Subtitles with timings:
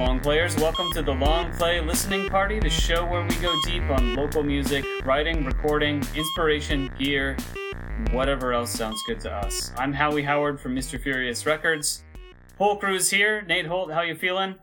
[0.00, 0.56] long players?
[0.56, 4.42] Welcome to the Long Play Listening Party, the show where we go deep on local
[4.42, 7.36] music, writing, recording, inspiration, gear,
[8.10, 9.72] whatever else sounds good to us.
[9.76, 10.98] I'm Howie Howard from Mr.
[10.98, 12.02] Furious Records.
[12.56, 13.42] Whole crew's here.
[13.42, 14.54] Nate Holt, how you feeling?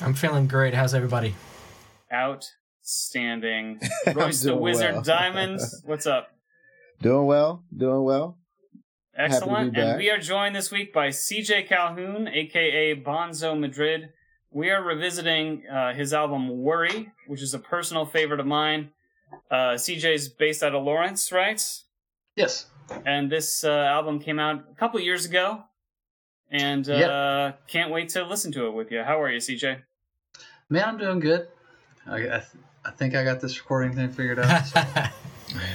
[0.00, 0.72] I'm feeling great.
[0.72, 1.34] How's everybody?
[2.10, 3.80] Outstanding.
[4.14, 5.02] Royce the Wizard well.
[5.02, 6.28] Diamond, what's up?
[7.02, 8.38] Doing well, doing well.
[9.14, 9.76] Excellent.
[9.76, 14.08] And we are joined this week by CJ Calhoun, aka Bonzo Madrid.
[14.56, 18.88] We are revisiting uh, his album Worry, which is a personal favorite of mine.
[19.50, 21.62] Uh, CJ's based out of Lawrence, right?
[22.36, 22.64] Yes.
[23.04, 25.64] And this uh, album came out a couple years ago.
[26.50, 29.02] And uh, can't wait to listen to it with you.
[29.02, 29.82] How are you, CJ?
[30.70, 31.48] Man, I'm doing good.
[32.06, 32.42] I, I, th-
[32.82, 34.64] I think I got this recording thing figured out.
[34.64, 34.82] So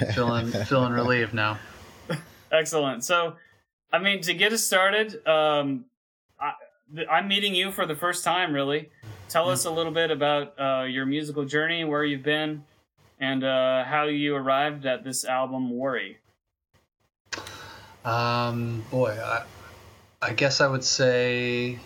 [0.15, 1.59] feeling feeling relieved now.
[2.51, 3.03] Excellent.
[3.03, 3.35] So,
[3.93, 5.85] I mean, to get us started, um, I, th-
[7.09, 8.89] I'm meeting you for the first time, really.
[9.29, 12.63] Tell us a little bit about uh, your musical journey, where you've been,
[13.19, 16.17] and uh, how you arrived at this album, Worry.
[18.03, 19.43] Um, boy, I,
[20.21, 21.79] I guess I would say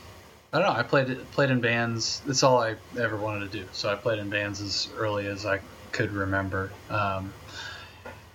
[0.56, 0.80] I don't know.
[0.80, 2.22] I played played in bands.
[2.26, 3.66] That's all I ever wanted to do.
[3.74, 5.60] So I played in bands as early as I
[5.92, 6.72] could remember.
[6.90, 7.34] Um,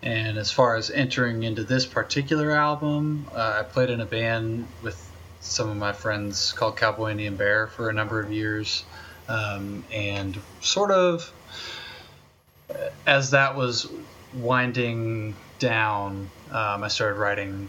[0.02, 4.68] and as far as entering into this particular album, uh, I played in a band
[4.82, 5.09] with
[5.40, 8.84] some of my friends called Cowboy Indian Bear for a number of years,
[9.28, 11.32] um, and sort of
[13.06, 13.90] as that was
[14.34, 17.68] winding down, um, I started writing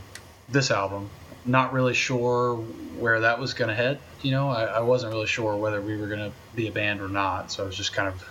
[0.49, 1.09] this album.
[1.45, 2.55] Not really sure
[2.99, 3.99] where that was going to head.
[4.21, 7.01] You know, I, I wasn't really sure whether we were going to be a band
[7.01, 7.51] or not.
[7.51, 8.23] So I was just kind of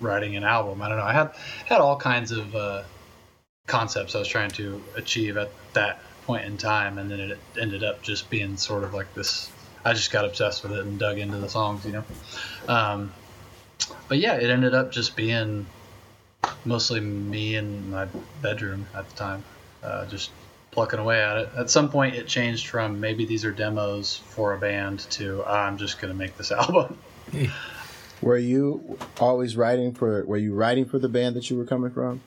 [0.00, 0.82] writing an album.
[0.82, 1.04] I don't know.
[1.04, 1.34] I had
[1.66, 2.82] had all kinds of uh,
[3.66, 7.82] concepts I was trying to achieve at that point in time, and then it ended
[7.82, 9.50] up just being sort of like this.
[9.82, 11.86] I just got obsessed with it and dug into the songs.
[11.86, 12.04] You know.
[12.68, 13.10] Um,
[14.08, 15.64] but yeah, it ended up just being
[16.66, 18.06] mostly me in my
[18.42, 19.42] bedroom at the time,
[19.82, 20.30] uh, just
[20.70, 21.48] plucking away at it.
[21.56, 25.78] At some point, it changed from maybe these are demos for a band to I'm
[25.78, 26.98] just gonna make this album.
[28.20, 30.26] Were you always writing for?
[30.26, 32.20] Were you writing for the band that you were coming from?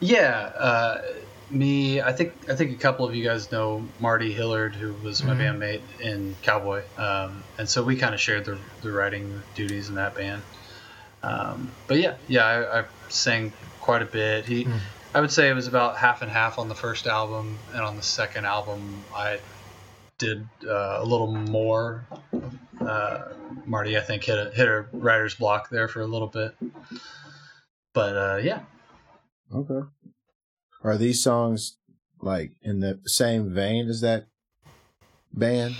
[0.00, 1.02] yeah, uh,
[1.50, 2.00] me.
[2.00, 5.34] I think I think a couple of you guys know Marty Hillard, who was my
[5.34, 5.58] Mhm.
[5.58, 9.94] bandmate in Cowboy, um, and so we kind of shared the the writing duties in
[9.96, 10.42] that band.
[11.22, 14.46] Um, but yeah, yeah, I, I sang quite a bit.
[14.46, 14.78] He, Mm.
[15.14, 17.96] I would say it was about half and half on the first album, and on
[17.96, 19.40] the second album, I
[20.18, 22.04] did uh, a little more.
[22.80, 23.18] Uh,
[23.66, 26.54] Marty, I think, hit a hit a writer's block there for a little bit,
[27.92, 28.60] but uh, yeah,
[29.54, 29.80] Okay.
[30.82, 31.76] Are these songs
[32.20, 34.26] like in the same vein as that
[35.32, 35.76] band?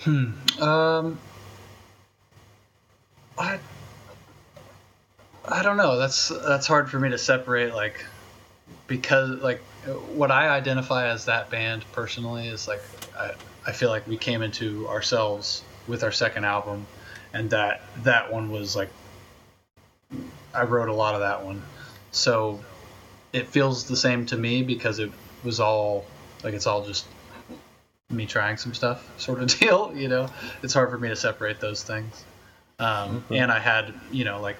[0.00, 0.32] Hmm.
[0.62, 1.18] Um.
[3.38, 3.58] I.
[5.46, 5.98] I don't know.
[5.98, 7.74] That's that's hard for me to separate.
[7.74, 8.04] Like,
[8.86, 9.60] because like
[10.14, 12.82] what I identify as that band personally is like
[13.18, 13.32] I
[13.66, 16.86] I feel like we came into ourselves with our second album,
[17.32, 18.90] and that that one was like
[20.54, 21.62] I wrote a lot of that one,
[22.10, 22.60] so
[23.32, 25.10] it feels the same to me because it
[25.44, 26.04] was all
[26.42, 27.06] like it's all just
[28.10, 30.28] me trying some stuff sort of deal you know?
[30.62, 32.24] It's hard for me to separate those things.
[32.78, 33.38] Um, Okay.
[33.38, 34.56] and i had you know like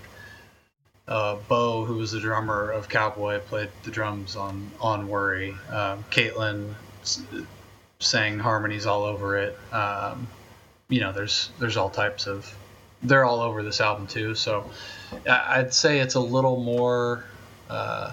[1.09, 5.57] uh, bo who was the drummer of cowboy played the drums on on worry.
[5.71, 7.23] Um, caitlin s-
[7.99, 9.59] sang harmonies all over it.
[9.73, 10.29] Um,
[10.89, 12.55] you know there's there's all types of
[13.03, 14.69] they're all over this album too so
[15.27, 17.25] i'd say it's a little more
[17.71, 18.13] uh,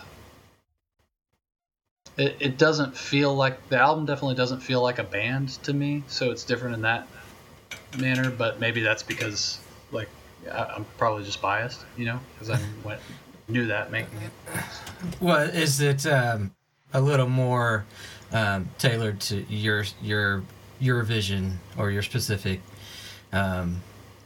[2.18, 6.04] it, it doesn't feel like the album definitely doesn't feel like a band to me
[6.08, 7.08] so it's different in that
[8.00, 9.60] manner but maybe that's because
[9.92, 10.10] like
[10.52, 13.00] I, i'm probably just biased you know because i went
[13.48, 14.32] knew that making it
[15.20, 16.52] well, is it um,
[16.94, 17.86] a little more
[18.32, 20.44] um, tailored to your your
[20.80, 22.62] your vision or your specific,
[23.34, 23.82] um,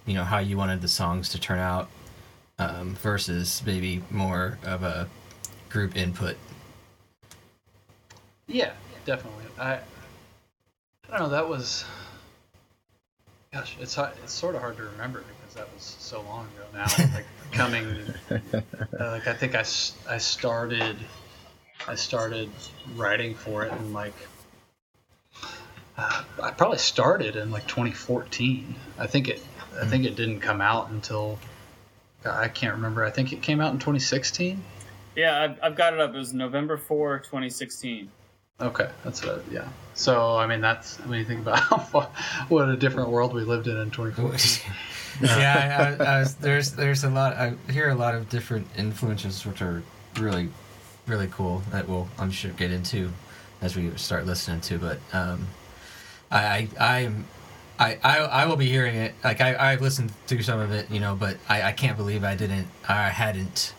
[0.05, 1.89] you know, how you wanted the songs to turn out,
[2.59, 5.07] um, versus maybe more of a
[5.69, 6.37] group input?
[8.51, 8.71] Yeah
[9.05, 9.79] definitely i i
[11.09, 11.85] don't know that was
[13.53, 16.65] gosh it's hard, it's sort of hard to remember because that was so long ago
[16.73, 17.85] now like coming
[18.29, 18.61] uh,
[18.99, 19.65] like i think I,
[20.09, 20.97] I started
[21.87, 22.49] i started
[22.95, 24.13] writing for it in like
[25.97, 29.41] uh, i probably started in like 2014 i think it
[29.81, 31.39] i think it didn't come out until
[32.25, 34.61] i can't remember i think it came out in 2016
[35.15, 36.13] Yeah, I've, I've got it up.
[36.15, 38.09] It was November 4, 2016.
[38.61, 39.43] Okay, that's what.
[39.51, 39.67] Yeah.
[39.93, 41.61] So I mean, that's when you think about
[42.49, 44.73] what a different world we lived in in 2014.
[45.21, 47.33] yeah, I, I, was, there's there's a lot.
[47.33, 49.83] I hear a lot of different influences, which are
[50.19, 50.49] really,
[51.07, 51.63] really cool.
[51.71, 53.11] That we'll I'm sure get into
[53.61, 54.77] as we start listening to.
[54.77, 55.47] But um,
[56.31, 57.11] I I.
[57.79, 60.91] I, I, I will be hearing it like I, I've listened through some of it
[60.91, 63.73] you know but I, I can't believe I didn't I hadn't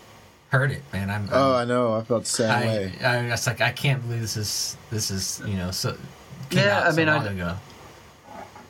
[0.53, 1.95] heard it man I'm, I'm Oh, I know.
[1.95, 2.93] I felt the same I, way.
[3.03, 5.97] I was like I can't believe this is this is you know so
[6.51, 7.55] came Yeah, out I so mean, I- long ago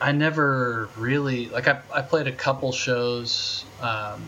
[0.01, 4.21] I never really like I, I played a couple shows um,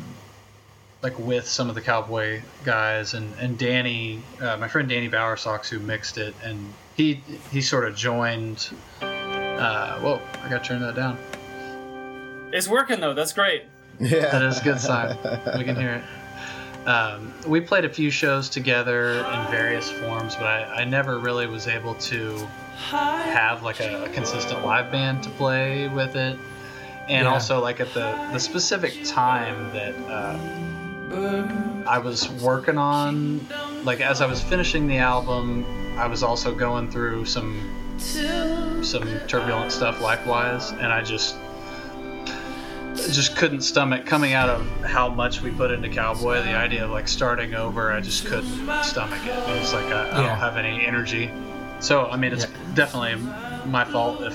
[1.02, 5.68] like with some of the cowboy guys and and Danny uh, my friend Danny Bowersox
[5.68, 7.22] who mixed it and he
[7.52, 8.70] he sort of joined
[9.02, 11.18] uh, whoa I gotta turn that down
[12.54, 13.14] It's working though.
[13.14, 13.64] That's great.
[14.00, 14.30] Yeah.
[14.32, 15.18] that is a good sign
[15.58, 16.04] we can hear it
[16.86, 21.48] um, we played a few shows together in various forms but I, I never really
[21.48, 22.38] was able to
[22.76, 26.38] have like a, a consistent live band to play with it
[27.08, 27.32] and Yeah.
[27.34, 33.48] also like at the the specific time that um, I was working on
[33.84, 35.66] like as I was finishing the album
[35.98, 37.72] I was also going through some
[38.84, 41.36] some turbulent stuff likewise, and I just
[42.96, 46.92] just couldn't stomach coming out of how much we put into cowboy the idea of
[46.92, 50.28] like starting over I just couldn't stomach it it was like I, I Yeah.
[50.30, 51.32] don't have any energy
[51.80, 52.74] so I mean it's Yeah.
[52.74, 53.16] definitely
[53.70, 54.34] my fault if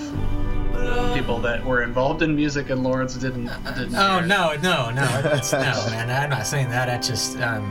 [1.14, 3.46] people that were involved in music and Lawrence didn't
[3.76, 5.58] didn't Oh no, no, no, it's, no,
[5.90, 6.10] man.
[6.10, 6.88] I'm not saying that.
[6.88, 7.64] I just, um,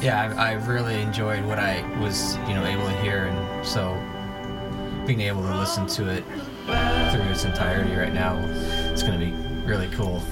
[0.00, 3.88] yeah, I, I really enjoyed what I was, you know, able to hear, and so
[5.06, 6.24] being able to listen to it
[7.12, 8.38] through its entirety right now,
[8.92, 9.32] it's gonna be
[9.64, 10.22] really cool.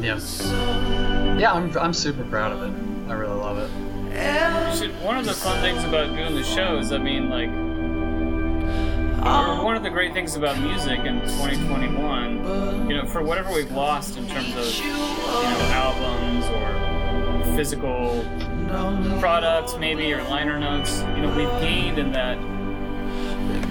[0.00, 0.42] Yes.
[1.38, 3.10] Yeah, I'm, I'm super proud of it.
[3.10, 3.70] I really love it.
[4.76, 7.50] Should- one of the fun things about doing the shows, I mean, like,
[9.62, 14.16] one of the great things about music in 2021, you know, for whatever we've lost
[14.16, 18.24] in terms of, you know, albums or physical
[19.20, 22.38] products, maybe, or liner notes, you know, we've gained in that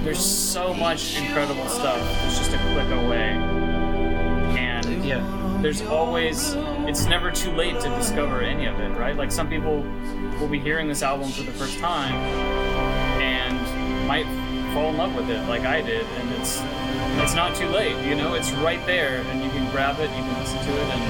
[0.03, 3.33] there's so much incredible stuff that's just a click away.
[5.05, 5.59] Yeah.
[5.61, 6.53] there's always
[6.87, 9.81] it's never too late to discover any of it right like some people
[10.39, 12.13] will be hearing this album for the first time
[13.21, 14.25] and might
[14.73, 16.61] fall in love with it like i did and it's
[17.23, 20.23] it's not too late you know it's right there and you can grab it you
[20.23, 21.01] can listen to it and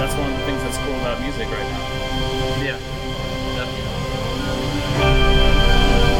[0.00, 1.86] that's one of the things that's cool about music right now
[2.64, 2.78] Yeah.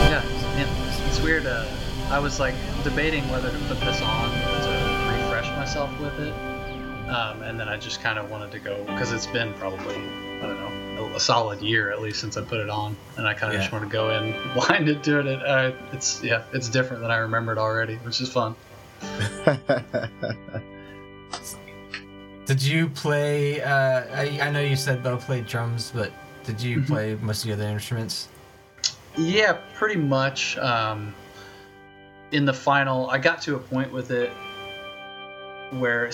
[0.09, 0.23] Yeah.
[0.57, 0.63] Yeah.
[0.89, 1.47] It's, it's weird.
[1.47, 1.67] Uh,
[2.09, 4.31] I was like debating whether to put this on
[5.71, 6.35] myself with it.
[7.09, 10.41] Um, and then I just kind of wanted to go because it's been probably, I
[10.41, 12.97] don't know, a, a solid year at least since I put it on.
[13.17, 15.27] And I kind of just want to go in blinded to it.
[15.29, 18.57] And, uh, it's, yeah, it's different than I remembered already, which is fun.
[22.47, 23.63] Did you play?
[23.63, 23.71] Uh,
[24.13, 26.11] I, I know you said Bo played drums, but
[26.43, 28.27] did you play most of the other instruments?
[29.17, 30.59] Yeah, pretty much.
[30.59, 31.15] Um,
[32.33, 34.33] in the final, I got to a point with it
[35.73, 36.11] where,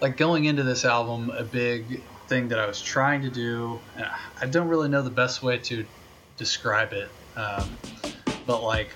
[0.00, 3.80] like, going into this album, a big thing that I was trying to do
[4.42, 5.84] i don't really know the best way to
[6.36, 7.68] describe it, um,
[8.46, 8.90] but like,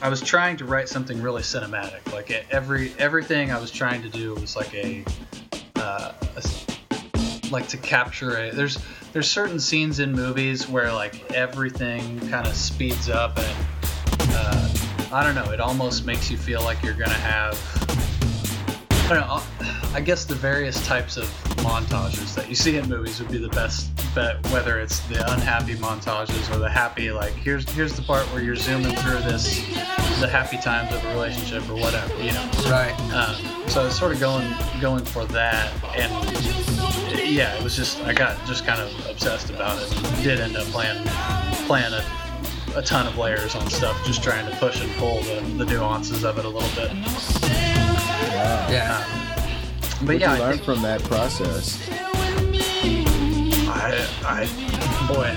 [0.00, 2.12] I was trying to write something really cinematic.
[2.12, 5.04] Like every everything I was trying to do was like a,
[5.76, 8.78] uh, a like to capture a there's
[9.12, 13.66] there's certain scenes in movies where like everything kind of speeds up and
[14.30, 14.68] uh,
[15.12, 17.54] I don't know it almost makes you feel like you're gonna have
[19.10, 19.42] I know
[19.94, 21.24] I guess the various types of
[21.64, 25.74] montages that you see in movies would be the best bet whether it's the unhappy
[25.74, 29.66] montages or the happy like here's here's the part where you're zooming through this
[30.20, 32.94] the happy times of a relationship or whatever you know Right.
[33.12, 36.10] um, so I was sort of going going for that, and
[37.28, 40.22] yeah, it was just I got just kind of obsessed about it.
[40.22, 41.04] Did end up playing
[41.66, 42.04] playing a,
[42.78, 46.22] a ton of layers on stuff, just trying to push and pull the, the nuances
[46.24, 46.92] of it a little bit.
[48.70, 49.04] Yeah.
[49.04, 51.88] Um, but What yeah, you I learn think from that process?
[53.68, 55.34] I, I boy,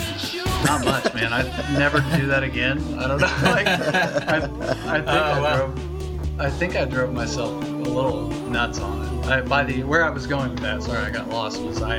[0.65, 1.33] not much, man.
[1.33, 1.41] I
[1.77, 2.77] never do that again.
[2.99, 3.27] I don't know.
[3.41, 5.57] Like, I, I think Oh, I wow.
[5.57, 6.39] drove.
[6.39, 9.25] I think I drove myself a little nuts on it.
[9.27, 11.59] I, by the where I was going with that, sorry, I got lost.
[11.61, 11.97] Was I?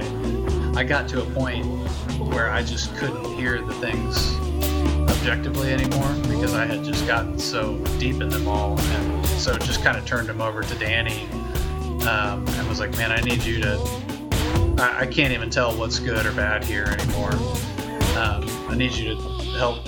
[0.76, 1.66] I got to a point
[2.18, 4.36] where I just couldn't hear the things
[5.22, 9.82] objectively anymore because I had just gotten so deep in them all, and so just
[9.82, 11.26] kind of turned them over to Danny
[12.06, 14.02] um, and was like, "Man, I need you to
[14.78, 17.32] I, I can't even tell what's good or bad here anymore.
[18.16, 19.20] Um, I need you to
[19.58, 19.84] help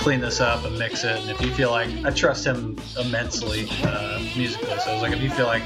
[0.00, 1.18] clean this up and mix it.
[1.18, 5.12] And if you feel like I trust him immensely uh, musically, so I was like,
[5.12, 5.62] if you feel like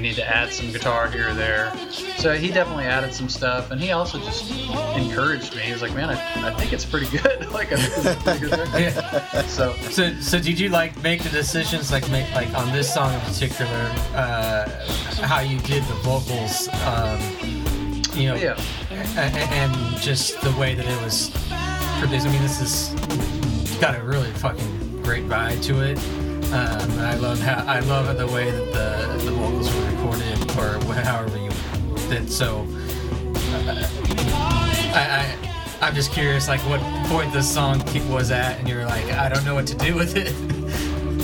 [0.00, 1.70] we need to add some guitar here or there.
[2.16, 4.50] So he definitely added some stuff, and he also just
[4.96, 5.60] encouraged me.
[5.62, 7.50] He was like, "Man, I, I think it's pretty good.
[7.52, 8.68] like, I think it's pretty good.
[8.80, 9.42] Yeah.
[9.42, 13.12] So So, so did you like make the decisions like make like on this song
[13.12, 13.70] in particular,
[14.14, 14.68] uh,
[15.22, 17.20] how you did the vocals, um,
[18.18, 18.58] you know, yeah,
[18.90, 21.28] a- a- and just the way that it was
[22.00, 22.26] produced.
[22.26, 25.98] I mean, this is got a really fucking great vibe to it.
[26.52, 29.89] Um, I love how I love the way that the the vocals were recorded,
[30.60, 31.50] or however you
[32.08, 32.30] did.
[32.30, 32.66] So,
[33.66, 33.88] uh,
[34.94, 35.36] I,
[35.82, 39.28] I I'm just curious, like what point this song was at, and you're like, I
[39.30, 40.34] don't know what to do with it.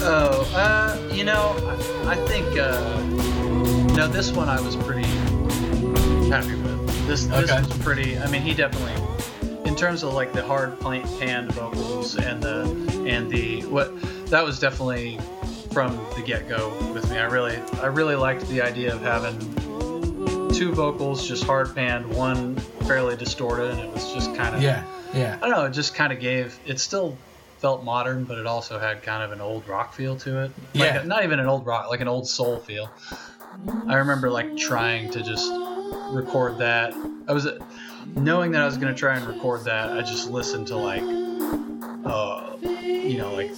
[0.09, 1.57] Oh, uh, you know,
[2.07, 3.01] I, I think uh,
[3.97, 5.09] no, this one I was pretty
[6.29, 7.07] happy with.
[7.09, 7.59] This this Okay.
[7.67, 8.19] was pretty.
[8.19, 8.93] I mean, he definitely,
[9.65, 12.63] in terms of like the hard panned vocals and the
[13.09, 13.91] and the what
[14.27, 15.19] that was definitely
[15.77, 17.19] from the get go with me.
[17.19, 19.39] I really I really liked the idea of having
[20.51, 22.57] two vocals just hard panned, one
[22.87, 25.67] fairly distorted, and it was just kind of yeah, yeah, I don't know.
[25.67, 26.59] It just kind of gave.
[26.65, 27.19] It still
[27.59, 30.51] felt modern, but it also had kind of an old rock feel to it.
[30.75, 31.03] Like Yeah.
[31.03, 32.91] not even an old rock, like an old soul feel.
[33.87, 35.53] I remember like trying to just
[36.11, 36.95] record that.
[37.29, 37.47] I was
[38.15, 39.91] knowing that I was going to try and record that.
[39.93, 41.03] I just listened to like,
[42.07, 42.57] uh,
[43.07, 43.51] you know, like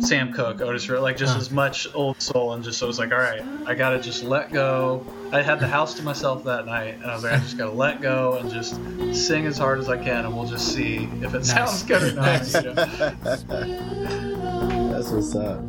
[0.00, 1.40] Sam Cooke, Otis, Redding, like just Huh.
[1.40, 4.00] as much old soul, and just so I was like, all right, I got to
[4.00, 5.04] just let go.
[5.32, 7.66] I had the house to myself that night, and I was like, I just got
[7.66, 8.74] to let go and just
[9.14, 12.12] sing as hard as I can, and we'll just see if it sounds good or
[12.12, 12.46] not.
[12.54, 12.74] You know?
[14.92, 15.60] That's what's up.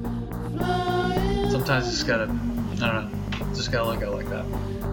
[1.52, 3.10] Sometimes you just gotta, I don't know,
[3.56, 4.46] just gotta let go like that.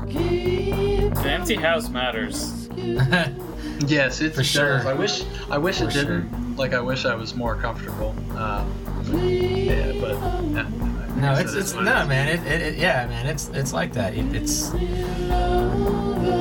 [0.08, 2.68] The empty house matters.
[3.86, 4.46] Yes, it For does.
[4.46, 4.86] sure.
[4.86, 6.56] I wish, I wish For it didn't.
[6.56, 8.14] Like, I wish I was more comfortable.
[8.36, 8.72] Um,
[9.12, 10.14] yeah, but
[10.44, 10.68] yeah,
[11.16, 12.08] no, it's it is it's no, it is.
[12.08, 12.28] man.
[12.28, 13.26] It, it, it yeah, man.
[13.26, 14.14] It's it's like that.
[14.14, 14.72] It, it's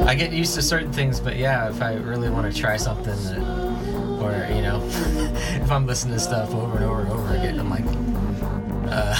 [0.08, 3.06] I get used to certain things, but yeah, if I really want to try something
[3.26, 3.38] that,
[4.22, 4.82] or you know,
[5.62, 7.86] if I'm listening to stuff over and over and over again, I'm like,
[8.92, 9.16] uh,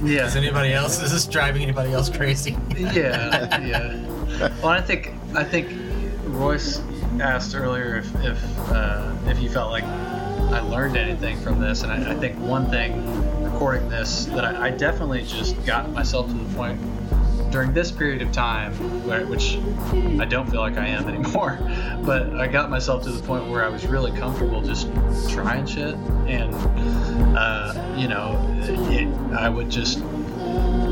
[0.02, 0.26] Yeah.
[0.26, 1.00] is anybody else?
[1.00, 2.56] Is this driving anybody else crazy?
[2.76, 4.08] yeah, yeah.
[4.62, 5.68] Well, I think I think
[6.24, 6.78] Royce
[7.22, 11.92] asked earlier if if uh, if he felt like I learned anything from this, and
[11.92, 16.34] I, I think one thing recording this that I, I definitely just got myself to
[16.34, 16.80] the point
[17.50, 18.72] during this period of time,
[19.06, 19.56] where, which
[20.20, 21.58] I don't feel like I am anymore,
[22.04, 24.88] but I got myself to the point where I was really comfortable just
[25.30, 25.94] trying shit,
[26.26, 26.54] and
[27.36, 30.02] uh, you know, it, I would just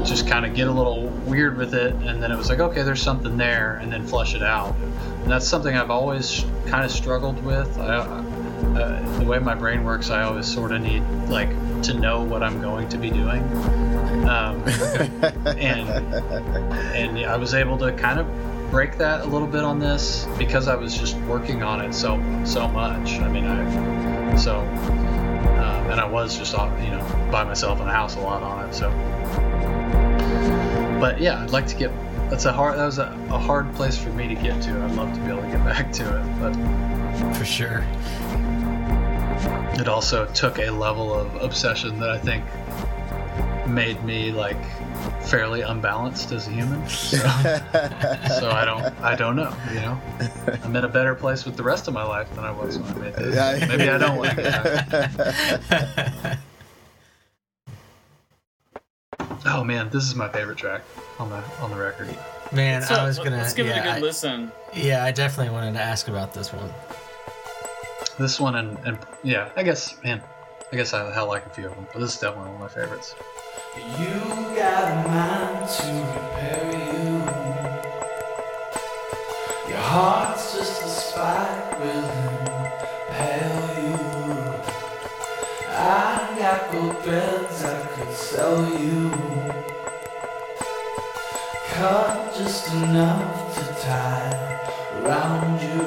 [0.04, 2.82] just kind of get a little weird with it and then it was like okay
[2.82, 4.74] there's something there and then flush it out
[5.22, 7.78] and that's something i've always kind of struggled with.
[7.78, 11.50] I, uh, the way my brain works i always sort of need like
[11.82, 13.42] to know what i'm going to be doing.
[14.28, 14.62] Um,
[15.46, 15.88] and
[16.94, 18.26] and i was able to kind of
[18.70, 22.16] break that a little bit on this because i was just working on it so
[22.44, 23.18] so much.
[23.20, 27.86] I mean i so um, and i was just uh, you know by myself in
[27.86, 28.90] the house a lot on it so.
[31.00, 31.90] But yeah, I'd like to get.
[32.30, 32.78] That's a hard.
[32.78, 34.70] That was a, a hard place for me to get to.
[34.84, 36.54] I'd love to be able to get back to it, but
[37.36, 37.84] For sure.
[39.80, 42.44] it also took a level of obsession that I think
[43.66, 44.56] made me like
[45.22, 46.88] fairly unbalanced as a human.
[46.88, 48.84] So, so I don't.
[49.00, 49.52] I don't know.
[49.70, 50.00] You know,
[50.62, 52.92] I'm in a better place with the rest of my life than I was when
[52.92, 53.68] I made this.
[53.68, 56.38] Maybe I don't like that.
[59.46, 60.82] Oh man, this is my favorite track
[61.20, 62.08] on the on the record.
[62.50, 63.36] Man, So I was gonna.
[63.36, 64.50] let's give yeah, it a good I- listen.
[64.74, 66.72] Yeah, I definitely wanted to ask about this one.
[68.18, 70.22] This one and, and yeah, I guess man,
[70.72, 72.74] I guess I, I like a few of them, but this is definitely one of
[72.76, 73.14] my favorites.
[73.76, 74.20] You
[74.56, 75.86] got a mind to
[76.16, 77.10] repair you.
[79.70, 82.10] Your heart's just a spike will
[83.08, 83.96] impale you.
[85.68, 89.10] I got gold threads I could sell you.
[91.80, 94.60] Cut just enough to tie
[94.96, 95.80] around you.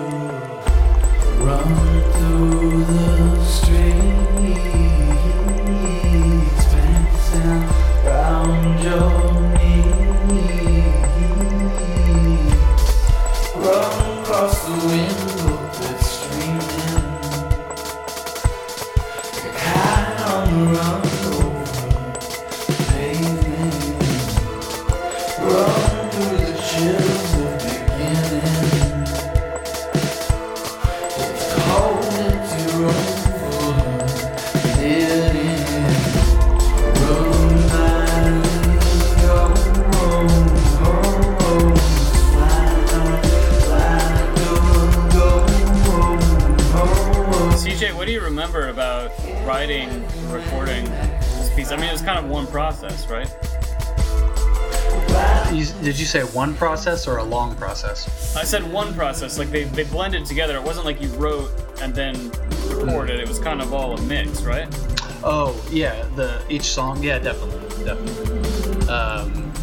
[1.46, 4.23] Run through the streets,
[52.04, 53.30] kind of one process, right?
[55.54, 58.36] You, did you say one process or a long process?
[58.36, 60.56] I said one process, like they, they blended together.
[60.58, 62.32] It wasn't like you wrote and then
[62.68, 63.20] recorded.
[63.20, 64.68] It was kind of all a mix, right?
[65.24, 67.02] Oh yeah, the each song.
[67.02, 68.88] Yeah, definitely, definitely.
[68.90, 69.54] Um,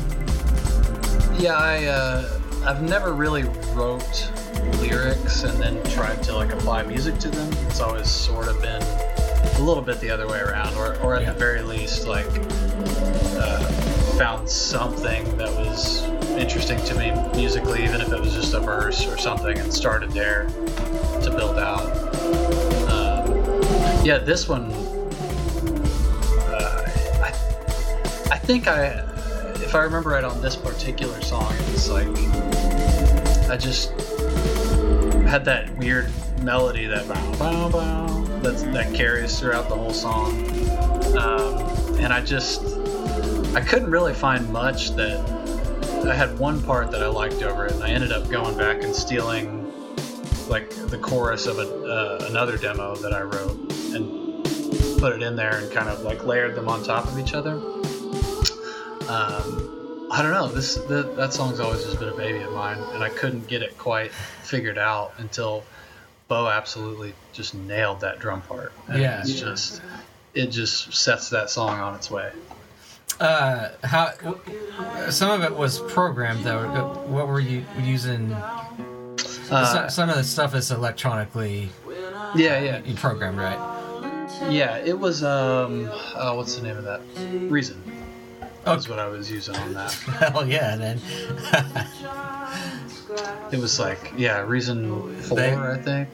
[1.39, 3.43] yeah, I uh, I've never really
[3.75, 4.31] wrote
[4.79, 7.53] lyrics and then tried to like apply music to them.
[7.67, 8.83] It's always sort of been
[9.61, 11.33] a little bit the other way around, or or at Yeah.
[11.33, 12.27] the very least like
[13.37, 13.59] uh,
[14.19, 16.03] found something that was
[16.39, 20.11] interesting to me musically, even if it was just a verse or something, and started
[20.13, 20.47] there
[21.23, 21.85] to build out.
[22.91, 24.71] Um, yeah, this one
[26.49, 26.85] uh,
[27.23, 27.29] I,
[28.33, 28.87] I think I,
[29.57, 32.09] if I remember right on this particular song, it was like
[33.51, 33.91] I just
[35.29, 36.11] had that weird
[36.43, 40.33] melody that bow bow bow that carries throughout the whole song,
[41.19, 42.63] um, and I just
[43.55, 45.21] I couldn't really find much that
[46.07, 48.83] I had one part that I liked over it, and I ended up going back
[48.83, 49.67] and stealing
[50.49, 54.45] like the chorus of a, uh, another demo that I wrote and
[54.99, 57.53] put it in there and kind of like layered them on top of each other.
[59.09, 60.49] Um, I don't know.
[60.49, 63.63] This that, that song's always just been a baby of mine, and I couldn't get
[63.63, 65.65] it quite figured out until
[66.31, 68.73] Bo absolutely just nailed that drum part.
[68.87, 69.21] And Yeah.
[69.21, 69.83] it's just
[70.33, 72.31] it just sets that song on its way.
[73.19, 74.13] Uh, how
[75.11, 76.69] some of it was programmed though.
[77.09, 78.33] What were you using?
[78.33, 81.69] Uh, some, some of the stuff is electronically
[82.37, 83.59] yeah, yeah, you programmed, right?
[84.51, 84.77] yeah.
[84.77, 87.01] It was um, oh, what's the name of that?
[87.51, 87.83] Reason.
[88.67, 88.75] Oh.
[88.75, 89.91] Is what I was using on that.
[90.33, 91.01] Hell yeah, then.
[93.51, 96.09] It was like yeah, Reason four, They- I think.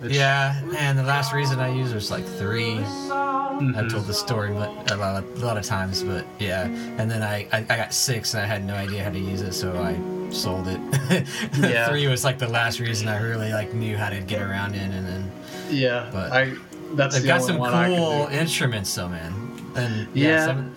[0.00, 2.76] Which- yeah, and the last reason I used was like 3
[3.60, 3.76] Mhm.
[3.76, 6.64] I've told the story but a lot, of, a lot of times, but yeah.
[6.64, 9.42] And then I, I, I got six and I had no idea how to use
[9.42, 9.94] it, so I
[10.32, 10.80] sold it.
[11.58, 11.88] Yeah.
[11.88, 14.90] Three was like the last reason I really like knew how to get around in,
[14.92, 15.30] and then
[15.70, 16.54] Yeah, But I.
[16.94, 19.32] That's they've the got some one cool instruments, though, man.
[19.76, 20.46] And yeah, Yeah.
[20.46, 20.74] some,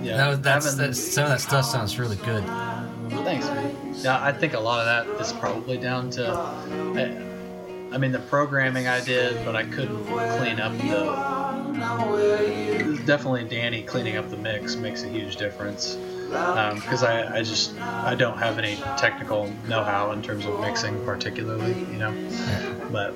[0.00, 2.42] Yeah, that was, that's, that's some of that stuff sounds really good.
[3.10, 3.94] Thanks, man.
[3.94, 6.30] Yeah, I think a lot of that is probably down to.
[6.30, 11.38] I, I mean, the programming I did, but I couldn't clean up the.
[13.06, 15.96] Definitely, Danny cleaning up the mix makes a huge difference.
[16.32, 21.02] Um, because I, I just I don't have any technical know-how in terms of mixing,
[21.04, 22.12] particularly, you know.
[22.92, 23.14] But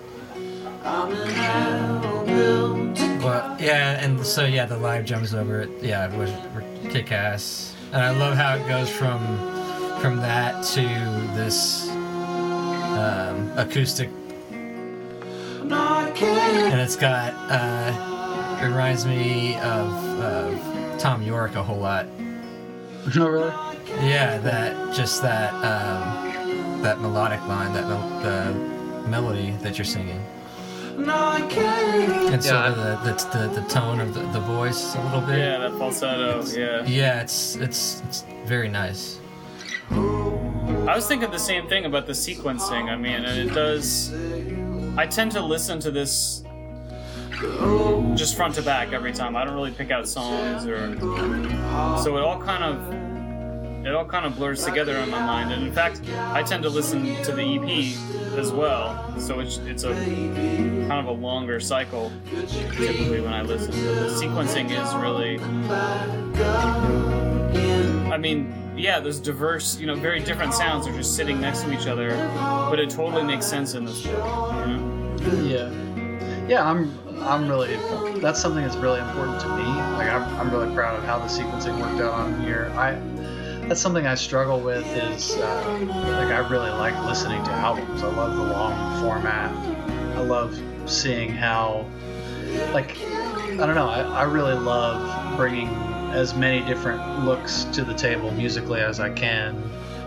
[3.22, 6.31] Well, yeah, and so yeah, the live jumps over it, yeah, it was
[6.90, 9.20] kick ass, and I love how it goes from
[10.02, 10.80] from that to
[11.36, 14.10] this um, acoustic,
[15.62, 22.06] and it's got uh, it reminds me of uh, Thom Yorke a whole lot.
[23.14, 23.52] no, really.
[24.00, 30.20] Yeah, that just that um, that melodic line, that mel- the melody that you're singing,
[30.96, 31.06] and
[32.42, 35.38] sort Yeah, of the, the, the the tone of the, the voice a little bit.
[35.38, 36.42] Yeah, that falsetto.
[36.46, 36.84] Yeah.
[36.86, 39.20] Yeah, it's it's it's very nice.
[39.92, 42.90] I was thinking the same thing about the sequencing.
[42.90, 44.12] I mean, and it does.
[44.96, 46.42] I tend to listen to this
[48.14, 49.37] just front to back every time.
[49.37, 50.96] I don't really pick out songs or.
[52.02, 53.02] So it all kind of.
[53.87, 56.68] It all kind of blurs together in my mind, and in fact, I tend to
[56.68, 59.12] listen to the EP as well.
[59.18, 62.12] So it's it's a kind of a longer cycle
[62.48, 63.72] typically when I listen.
[63.72, 65.40] But the sequencing is really.
[68.12, 71.72] I mean, yeah, there's diverse, you know, very different sounds are just sitting next to
[71.72, 72.11] each other,
[72.70, 74.66] but it totally makes sense in this book.
[74.66, 75.42] You know?
[75.42, 76.68] Yeah, yeah.
[76.68, 77.76] I'm I'm really
[78.20, 79.62] that's something that's really important to me.
[79.62, 82.72] Like I'm, I'm really proud of how the sequencing worked out on here.
[82.76, 82.94] I
[83.68, 88.02] that's something I struggle with is uh, like I really like listening to albums.
[88.02, 89.52] I love the long format.
[90.16, 91.87] I love seeing how
[92.72, 93.88] like I don't know.
[93.88, 95.68] I, I really love bringing
[96.12, 99.57] as many different looks to the table musically as I can,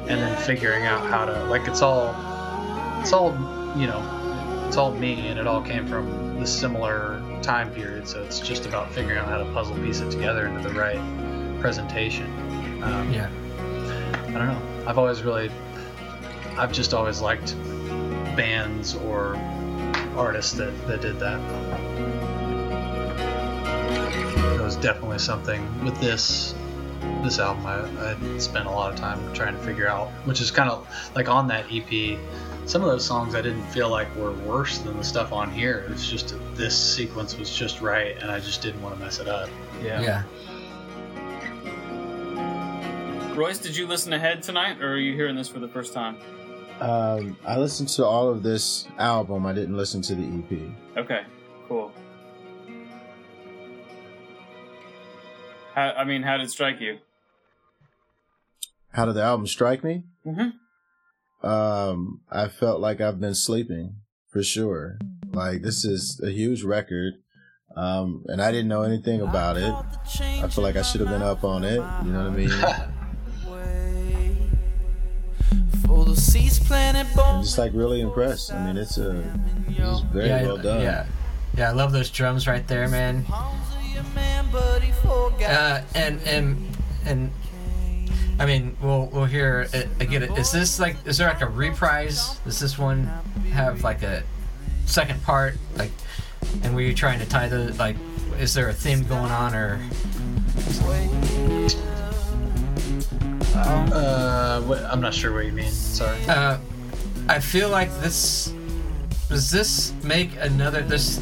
[0.07, 2.15] and then figuring out how to like it's all
[3.01, 3.31] it's all
[3.75, 8.23] you know it's all me and it all came from the similar time period so
[8.23, 10.99] it's just about figuring out how to puzzle piece it together into the right
[11.59, 12.25] presentation.
[12.83, 13.29] Um, Yeah,
[14.27, 14.83] i don't know.
[14.87, 15.49] I've always really
[16.57, 17.55] i've just always liked
[18.35, 19.35] bands or
[20.15, 21.39] artists that, that did that
[24.85, 26.53] definitely something with this
[27.23, 30.51] this album I, I spent a lot of time trying to figure out which is
[30.51, 32.19] kind of like on that ep
[32.67, 35.85] some of those songs I didn't feel like were worse than the stuff on here.
[35.87, 39.19] It was just this sequence was just right, and I just didn't want to mess
[39.19, 39.49] it up.
[39.83, 40.01] Yeah.
[40.01, 40.23] Yeah.
[43.35, 46.17] Royce, did you listen ahead tonight, or are you hearing this for the first time?
[46.79, 49.45] Um, I listened to all of this album.
[49.45, 50.97] I didn't listen to the EP.
[50.97, 51.23] Okay,
[51.67, 51.93] cool.
[55.75, 56.99] How, I mean, how did it strike you?
[58.91, 60.05] How did the album strike me?
[60.25, 61.45] Mm-hmm.
[61.45, 63.97] Um, I felt like I've been sleeping
[64.31, 64.97] for sure.
[65.33, 67.15] Like this is a huge record.
[67.75, 69.73] Um, and I didn't know anything about it.
[70.21, 71.75] I feel like I should have been up on it.
[72.05, 72.49] You know what I mean?
[75.85, 78.53] For the seeds planted I'm just like really impressed.
[78.53, 79.21] I mean, it's a
[79.67, 80.81] it's very yeah, well done.
[80.81, 81.05] Yeah.
[81.57, 83.25] Yeah, I love those drums right there, man.
[84.13, 85.41] Man, but he forgot.
[85.41, 86.67] Uh, and and
[87.05, 87.31] and
[88.39, 90.23] I mean, we'll we'll hear it again.
[90.23, 92.37] Is this like is there like a reprise?
[92.43, 93.05] Does this one
[93.51, 94.23] have like a
[94.85, 95.55] second part?
[95.75, 95.91] Like,
[96.63, 97.95] and were you trying to tie the like?
[98.39, 99.79] Is there a theme going on or?
[103.55, 105.71] Uh, what, I'm not sure what you mean.
[105.71, 106.17] Sorry.
[106.27, 106.57] Uh,
[107.29, 108.53] I feel like this.
[109.29, 111.19] Does this make another this?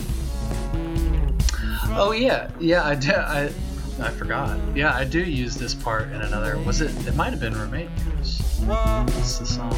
[1.96, 2.84] Oh yeah, yeah.
[2.84, 3.14] I did.
[3.16, 3.52] I
[4.02, 4.60] I forgot.
[4.76, 6.58] Yeah, I do use this part in another.
[6.60, 6.92] Was it?
[7.08, 8.42] It might have been Remedios.
[8.66, 9.74] What's the song?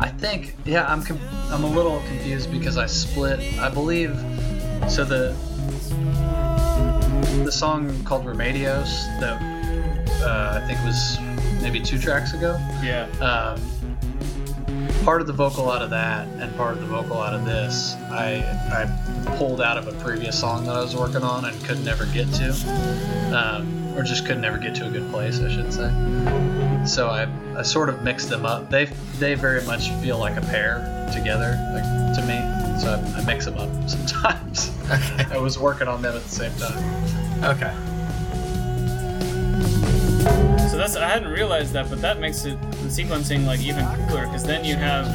[0.00, 0.54] I think.
[0.64, 1.02] Yeah, I'm.
[1.02, 3.40] Com- I'm a little confused because I split.
[3.58, 4.16] I believe.
[4.88, 5.34] So the
[7.44, 8.88] the song called Remedios
[9.20, 9.40] that
[10.22, 11.18] uh, I think was
[11.62, 12.56] maybe two tracks ago.
[12.82, 13.08] Yeah.
[13.20, 13.60] um,
[15.08, 17.94] part of the vocal out of that and part of the vocal out of this
[18.10, 21.82] I, I pulled out of a previous song that I was working on and could
[21.82, 22.50] never get to
[23.34, 25.88] um, or just could never get to a good place I should say.
[26.86, 28.68] So I, I sort of mixed them up.
[28.68, 28.84] They
[29.18, 31.84] they very much feel like a pair together like
[32.16, 32.36] to me.
[32.78, 34.70] So I, I mix them up sometimes.
[34.90, 35.24] Okay.
[35.34, 37.44] I was working on them at the same time.
[37.44, 37.72] Okay.
[40.78, 44.44] That's I hadn't realized that, but that makes it the sequencing like even cooler because
[44.44, 45.08] then you have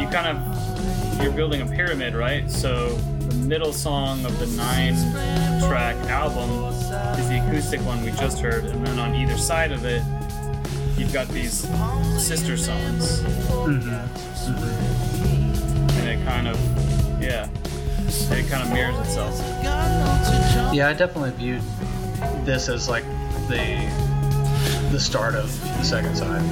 [0.00, 2.48] you kind of you're building a pyramid, right?
[2.48, 4.94] So the middle song of the nine
[5.68, 6.48] track album
[7.18, 10.04] is the acoustic one we just heard, and then on either side of it
[10.96, 11.68] you've got these
[12.16, 13.18] sister songs,
[13.66, 13.92] and
[16.08, 16.56] it kind of
[17.20, 17.48] yeah,
[18.06, 19.36] it kind of mirrors itself.
[20.72, 21.62] Yeah, I definitely viewed
[22.44, 23.04] this as like
[23.48, 24.09] the
[24.90, 26.42] the start of the second side.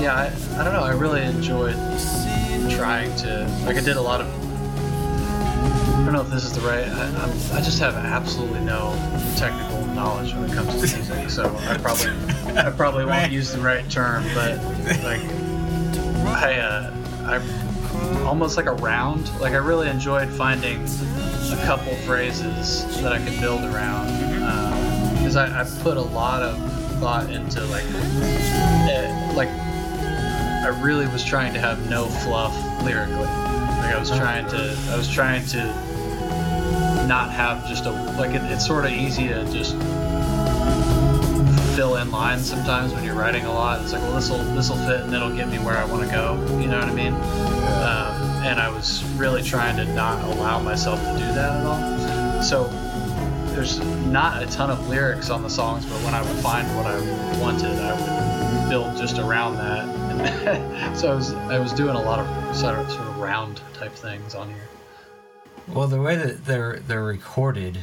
[0.00, 0.82] Yeah, I, I don't know.
[0.82, 1.74] I really enjoyed
[2.70, 3.76] trying to like.
[3.76, 4.26] I did a lot of.
[4.28, 6.86] I don't know if this is the right.
[6.86, 8.94] I, I'm, I just have absolutely no
[9.36, 12.10] technical knowledge when it comes to music, so I probably
[12.54, 14.62] I probably won't use the right term, but
[15.02, 15.22] like
[16.26, 16.92] I uh,
[17.24, 17.38] I
[18.26, 19.28] almost like a round.
[19.40, 24.06] Like I really enjoyed finding a couple phrases that I could build around
[25.16, 26.56] because I, I put a lot of
[27.00, 33.16] thought into like eh, like I really was trying to have no fluff lyrically.
[33.16, 35.64] Like I was trying to I was trying to
[37.06, 39.76] not have just a like it, it's sort of easy to just
[41.76, 43.82] fill in lines sometimes when you're writing a lot.
[43.82, 46.02] It's like, well, this will this will fit and it'll get me where I want
[46.04, 46.34] to go.
[46.58, 47.12] You know what I mean?
[47.12, 52.42] Um, and I was really trying to not allow myself to do that at all.
[52.42, 52.64] So
[53.54, 56.86] there's not a ton of lyrics on the songs, but when I would find what
[56.86, 56.98] I
[57.38, 59.84] wanted, I would build just around that.
[59.84, 63.60] And so I was I was doing a lot of sort of, sort of round
[63.74, 64.68] type things on here.
[65.68, 67.76] Well, the way that they're they're recorded,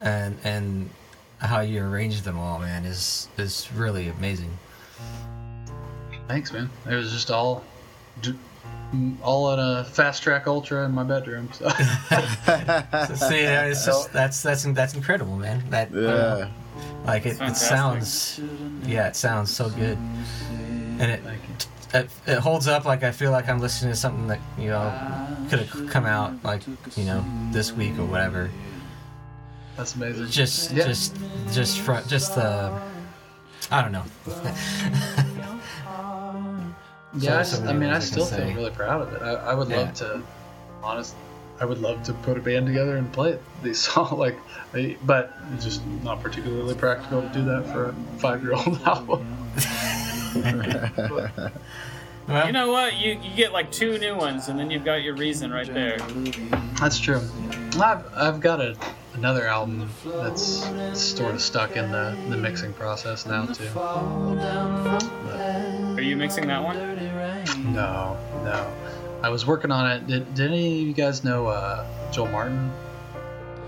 [0.00, 0.90] and and
[1.40, 4.56] how you arrange them all, man, is is really amazing.
[6.26, 6.68] Thanks, man.
[6.88, 7.64] It was just all.
[9.22, 11.50] All on a fast track ultra in my bedroom.
[11.52, 11.68] So.
[11.68, 15.62] See, it's just that's that's that's incredible, man.
[15.68, 16.48] That uh, Yeah.
[17.06, 18.40] like it, it sounds,
[18.86, 19.98] yeah, it sounds so good,
[20.98, 21.40] and it, Thank
[21.94, 22.00] you.
[22.00, 22.86] it it holds up.
[22.86, 24.90] Like I feel like I'm listening to something that you know
[25.50, 26.62] could have come out like
[26.96, 27.22] you know
[27.52, 28.50] this week or whatever.
[29.78, 30.26] That's amazing.
[30.26, 30.84] Just Yeah.
[30.86, 31.16] just
[31.52, 32.78] just fr- just the
[33.70, 34.04] I don't know.
[37.18, 38.54] Yeah, I, so s- I mean, I ways I still feel say.
[38.54, 39.22] really proud of it.
[39.22, 39.78] I, I would Yeah.
[39.78, 40.22] love to,
[40.82, 41.14] honest,
[41.58, 44.12] I would love to put a band together and play these songs.
[44.12, 44.36] Like,
[44.74, 49.26] I- but it's just not particularly practical to do that for a five-year-old album.
[52.28, 52.94] Well, You know what?
[52.98, 55.98] You you get like two new ones, and then you've got your reason right there.
[56.78, 57.22] That's true.
[57.80, 58.76] I've I've got a,
[59.18, 63.68] another album that's sort of stuck in the, the mixing process now too.
[65.96, 66.76] Are you mixing that one?
[67.74, 68.72] No, no.
[69.22, 70.06] I was working on it.
[70.06, 72.70] Did, did any of you guys know uh, Joel Martin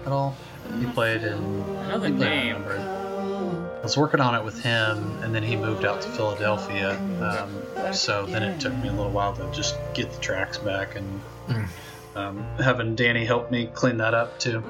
[0.06, 0.36] at all?
[0.78, 1.62] He played in.
[1.78, 2.64] I know the he played in name.
[2.64, 6.96] I was working on it with him, and then he moved out to Philadelphia.
[7.20, 10.94] Um, so then it took me a little while to just get the tracks back,
[10.96, 11.66] and Mm.
[12.14, 14.62] um, having Danny help me clean that up too.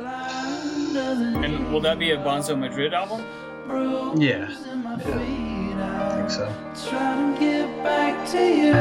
[0.96, 3.24] And will that be a Bonzo Madrid album?
[4.20, 4.50] Yeah, yeah.
[6.03, 6.53] I think so.
[6.88, 8.72] Trying to get back to you.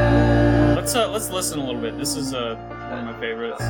[0.74, 1.96] Let's uh, let's listen a little bit.
[1.96, 2.56] This is uh,
[2.90, 3.60] one of my favorites.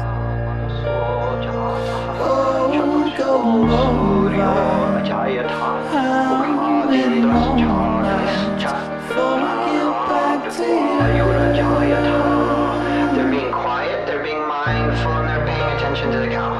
[13.14, 16.60] They're being quiet, they're being mindful, and they're paying attention to the cow.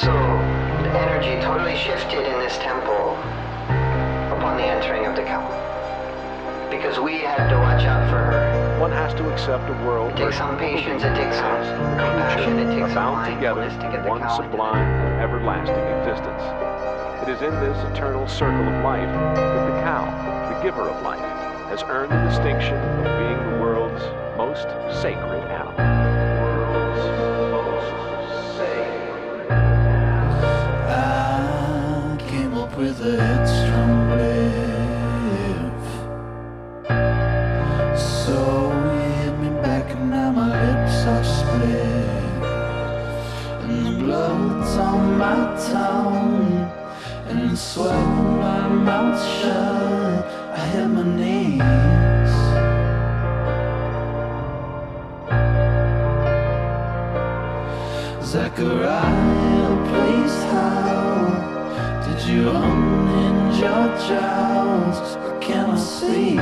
[0.00, 3.16] So, the energy totally shifted in this temple
[4.28, 5.48] upon the entering of the cow.
[6.70, 8.78] Because we had to watch out for her.
[8.78, 11.62] One has to accept a world It takes some patience, it takes some
[11.96, 15.86] compassion, it takes some bound together mindfulness to get the one cow sublime and everlasting
[15.96, 16.44] existence.
[17.22, 20.04] It is in this eternal circle of life that the cow,
[20.52, 21.24] the giver of life,
[21.70, 24.04] has earned the distinction of being the world's
[24.36, 24.68] most
[25.00, 26.15] sacred animal.
[33.00, 34.56] A headstrong belief.
[37.98, 42.42] So you hit me back and now my lips are split.
[43.64, 45.36] And the blood's on my
[45.70, 46.70] tongue.
[47.28, 50.24] And the sweat in my mouth shut.
[50.56, 52.34] I hit my knees.
[58.24, 60.96] Zechariah, please how
[62.06, 62.50] did you
[63.96, 65.16] your jaws?
[65.16, 66.36] Or can I speak?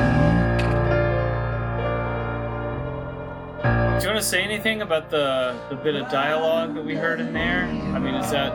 [3.99, 7.19] Do you want to say anything about the the bit of dialogue that we heard
[7.19, 7.63] in there?
[7.63, 8.51] I mean, is that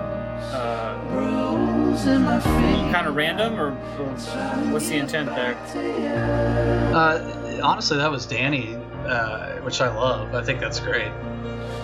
[0.53, 2.93] uh, Bruise in my feet.
[2.93, 4.07] kind of random, or, or
[4.73, 5.55] what's the intent there?
[6.95, 8.75] Uh, honestly, that was Danny,
[9.07, 10.35] uh, which I love.
[10.35, 11.13] I think that's great.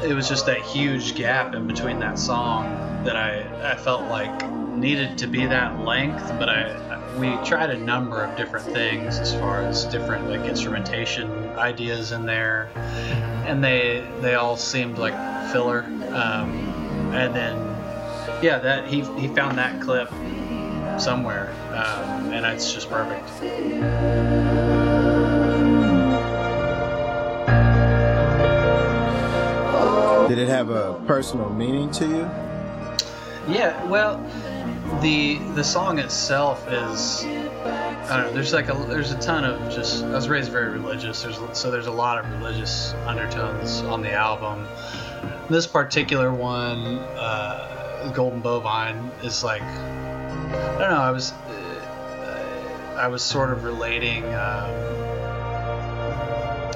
[0.05, 2.65] It was just that huge gap in between that song
[3.05, 6.86] that I, I felt like needed to be that length, but I
[7.19, 12.27] we tried a number of different things as far as different like instrumentation ideas in
[12.27, 12.69] there,
[13.47, 15.15] and they they all seemed like
[15.53, 15.85] filler.
[16.13, 16.51] Um,
[17.15, 17.57] and then
[18.43, 20.09] yeah, that he he found that clip
[21.01, 23.27] somewhere, um, and it's just perfect.
[30.29, 32.31] Did it have a personal meaning to you?
[33.49, 34.19] Yeah, well,
[35.01, 38.33] the the song itself is I don't know.
[38.33, 41.23] There's like a there's a ton of just I was raised very religious.
[41.23, 44.67] There's so there's a lot of religious undertones on the album.
[45.49, 51.01] This particular one, uh, Golden Bovine, is like I don't know.
[51.01, 54.25] I was uh, I was sort of relating.
[54.35, 55.07] Um,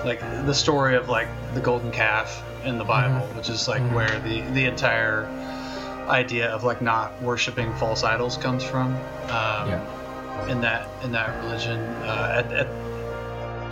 [0.05, 4.09] like the story of like the golden calf in the Bible, which is like where
[4.21, 5.29] the the entire
[6.11, 8.95] idea of like not worshiping false idols comes from.
[8.95, 9.97] Um, Yeah.
[10.49, 12.67] In that in that religion, uh, at, at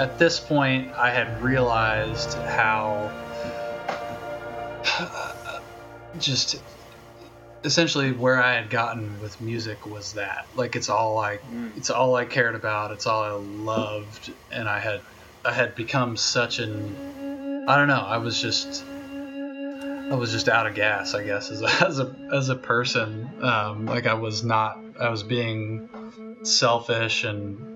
[0.00, 3.10] at this point, I had realized how
[6.18, 6.62] just
[7.64, 11.38] essentially where I had gotten with music was that like it's all I
[11.76, 15.00] it's all I cared about it's all I loved and I had
[15.44, 18.84] I had become such an I don't know I was just
[20.10, 23.28] I was just out of gas I guess as a as a, as a person
[23.40, 25.82] um, like I was not I was being
[26.42, 27.66] selfish and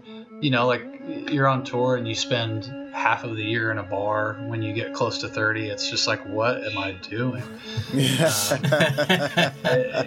[0.41, 0.83] you know like
[1.31, 4.73] you're on tour and you spend half of the year in a bar when you
[4.73, 7.43] get close to 30 it's just like what am I doing
[7.93, 8.31] Yeah.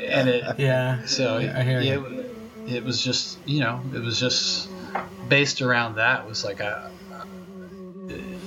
[0.09, 1.03] and it Yeah.
[1.05, 2.05] so I hear yeah, you.
[2.67, 4.69] it, it was just you know it was just
[5.27, 6.91] based around that was like a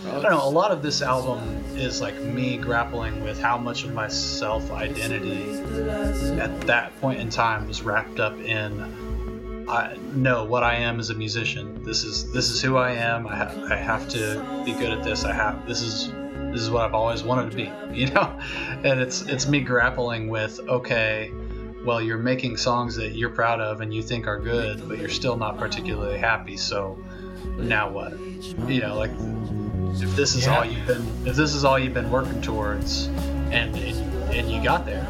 [0.08, 1.40] I don't know a lot of this album
[1.76, 5.50] is like me grappling with how much of my self identity
[6.40, 11.10] at that point in time was wrapped up in I know what I am as
[11.10, 11.82] a musician.
[11.84, 13.26] This is this is who I am.
[13.26, 15.24] I, ha- I have to be good at this.
[15.24, 16.10] I have this is
[16.52, 18.38] this is what I've always wanted to be you know?
[18.82, 21.32] And it's it's me grappling with okay
[21.84, 25.08] well you're making songs that you're proud of and you think are good but you're
[25.08, 26.98] still not particularly happy so
[27.58, 28.18] now what?
[28.68, 29.12] You know like
[29.94, 30.58] if this is Yeah.
[30.58, 33.06] all you've been if this is all you've been working towards
[33.50, 35.06] and and, and you got there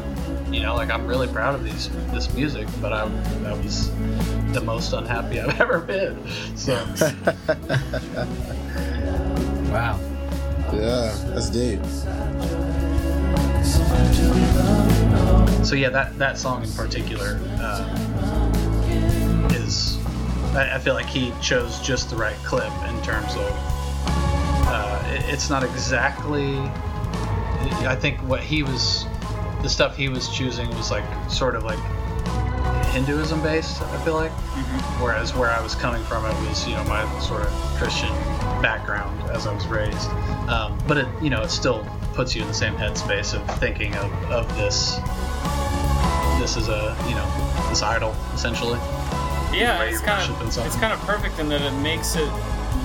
[0.51, 3.03] You know, like I'm really proud of these this music, but I,
[3.45, 3.91] I was
[4.53, 6.17] the most unhappy I've ever been.
[6.55, 6.73] So
[9.71, 9.99] Wow.
[10.73, 11.79] Yeah, that's deep.
[15.63, 17.85] so yeah, that that song in particular uh,
[19.51, 19.97] is.
[20.55, 23.78] I, I feel like he chose just the right clip in terms of.
[24.71, 26.57] Uh, it, it's not exactly.
[27.85, 29.05] I think what he was,
[29.61, 31.79] the stuff he was choosing was like sort of like
[32.93, 33.81] Hinduism based.
[33.81, 34.31] I feel like,
[35.01, 38.09] whereas where I was coming from, it was you know my sort of Christian
[38.61, 40.09] background as I was raised.
[40.49, 43.95] Um, but it you know it still puts you in the same headspace of thinking
[43.95, 44.99] of, of this
[46.39, 48.79] this is a you know this idol essentially.
[49.53, 52.29] Yeah, it's kind of it's kind of perfect in that it makes it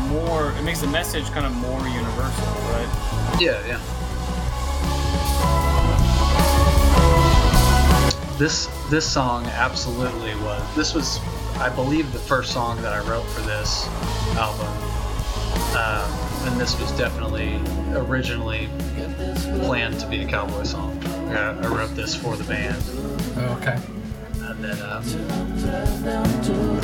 [0.07, 3.37] more it makes the message kind of more universal, right?
[3.41, 3.81] Yeah, yeah.
[8.39, 10.63] This this song absolutely was.
[10.75, 11.19] This was,
[11.59, 13.87] I believe, the first song that I wrote for this
[14.37, 14.67] album,
[15.77, 17.61] um, and this was definitely
[17.95, 18.69] originally
[19.65, 21.01] planned to be a cowboy song.
[21.29, 22.83] Yeah, I wrote this for the band,
[23.37, 23.79] Oh, okay.
[24.55, 25.03] And then um,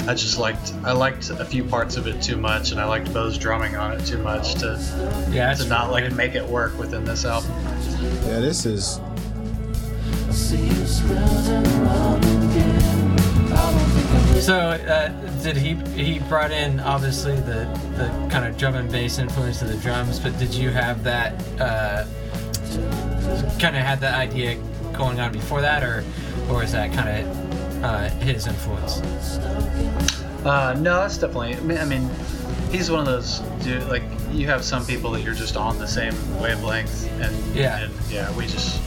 [0.09, 3.13] I just liked I liked a few parts of it too much, and I liked
[3.13, 4.79] Bo's drumming on it too much to
[5.31, 7.51] Yeah, to not like make it work within this album.
[8.27, 9.01] Yeah, this is
[14.41, 15.09] So, uh,
[15.43, 19.69] did he he brought in obviously the the kind of drum and bass influence of
[19.69, 22.05] the drums, but did you have that uh,
[23.59, 24.57] kind of had that idea
[24.93, 26.05] going on before that, or
[26.49, 27.40] or is that kind of
[27.83, 28.99] uh, his influence?
[30.45, 31.55] Uh, no, that's definitely.
[31.57, 32.09] I mean, I mean,
[32.71, 33.87] he's one of those dude.
[33.89, 37.85] Like you have some people that you're just on the same wavelength, and Yeah.
[37.85, 38.81] and yeah, we just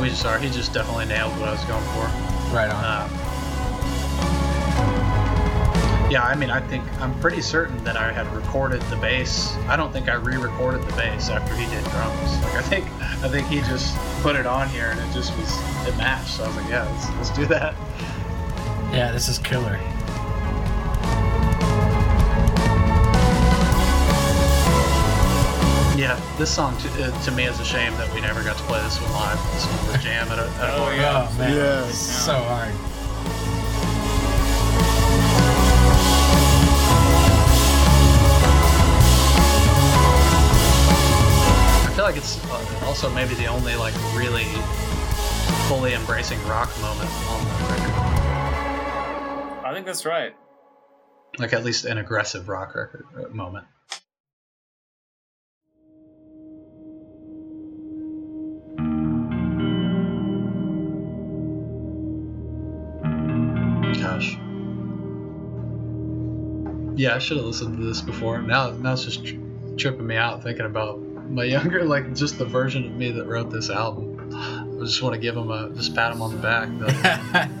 [0.00, 0.38] we just are.
[0.38, 2.54] He just definitely nailed what I was going for.
[2.54, 2.84] Right on.
[2.84, 3.10] Um,
[6.10, 9.54] yeah, I mean, I think I'm pretty certain that I had recorded the bass.
[9.68, 12.42] I don't think I re-recorded the bass after he did drums.
[12.44, 12.86] Like I think
[13.22, 15.52] I think he just put it on here and it just was
[15.86, 16.30] it matched.
[16.30, 17.74] So I was like, yeah, let's, let's do that.
[18.92, 19.78] Yeah, this is killer.
[25.96, 28.62] Yeah, this song to, uh, to me is a shame that we never got to
[28.64, 29.36] play this one live.
[29.52, 30.94] This one was jam at a, at a Oh, bar.
[30.94, 31.28] yeah.
[31.28, 31.88] Oh man, Yeah.
[31.88, 32.72] it's so hard.
[41.80, 44.44] I feel like it's uh, also maybe the only like really
[45.68, 48.07] fully embracing rock moment on the record.
[49.68, 50.34] I think that's right.
[51.38, 53.66] Like at least an aggressive rock record uh, moment.
[64.00, 64.38] Gosh.
[66.98, 68.40] Yeah, I should have listened to this before.
[68.40, 69.38] Now, now it's just tri-
[69.76, 73.50] tripping me out thinking about my younger, like just the version of me that wrote
[73.50, 74.32] this album.
[74.34, 77.50] I just want to give him a, just pat him on the back.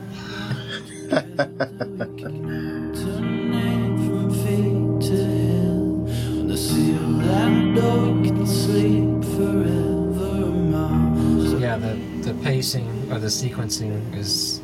[11.60, 14.60] Yeah, the the pacing or the sequencing is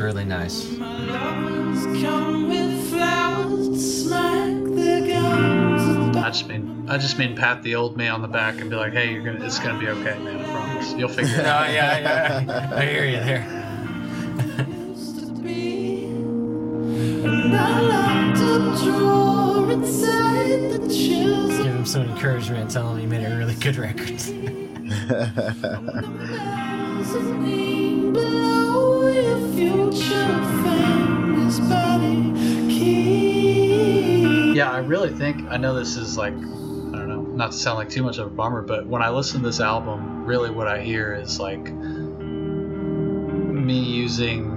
[0.00, 0.68] really nice.
[0.72, 7.36] My lovers come with flowers to smack their gowns I just mean, I just mean
[7.36, 9.78] pat the old me on the back and be like, hey, you're gonna, it's gonna
[9.78, 10.40] be okay, man.
[10.40, 10.92] I promise.
[10.94, 11.72] You'll figure it Oh out.
[11.72, 12.70] yeah, yeah.
[12.74, 13.55] I hear you there.
[22.26, 24.20] Encouragement, telling him he made a really good record.
[26.96, 30.26] Mezzanine below your future
[30.64, 32.32] family's body
[32.68, 34.52] key.
[34.54, 37.76] Yeah, I really think I know this is like, I don't know, not to sound
[37.78, 40.66] like too much of a bummer, but when I listen to this album, really what
[40.68, 44.52] I hear is like me using.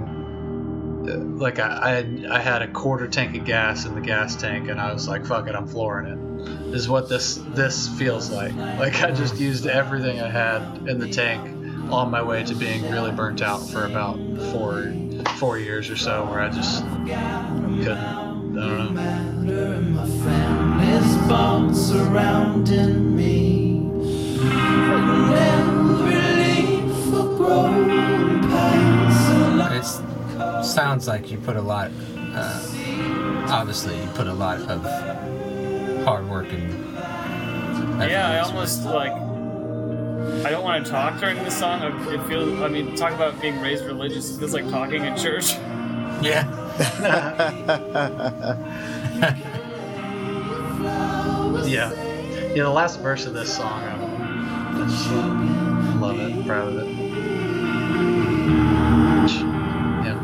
[1.10, 4.34] uh, Like I, I, had, I had a quarter tank of gas in the gas
[4.36, 6.29] tank, and I was like, "Fuck it, I'm flooring it."
[6.74, 8.54] Is what this this feels like.
[8.54, 11.42] Like I just used everything I had in the tank
[11.90, 14.16] on my way to being really burnt out for about
[14.52, 14.94] four
[15.38, 17.90] four years or so, where I just couldn't.
[17.90, 20.20] I don't know.
[30.60, 31.90] It sounds like you put a lot.
[32.32, 34.86] Uh, obviously, you put a lot of
[36.04, 36.70] hard work and.
[38.00, 38.54] Yeah, I into it.
[38.54, 39.12] almost like
[40.46, 41.82] I don't want to talk during the song.
[41.82, 42.60] I- It feels.
[42.60, 44.34] I mean, talk about being raised religious.
[44.34, 45.52] It feels like talking in church.
[46.22, 46.46] Yeah.
[51.66, 51.92] Yeah.
[52.54, 55.10] Yeah, the last verse of this song, I'm, I just
[56.00, 56.88] love it, proud of it.
[60.04, 60.16] Yeah.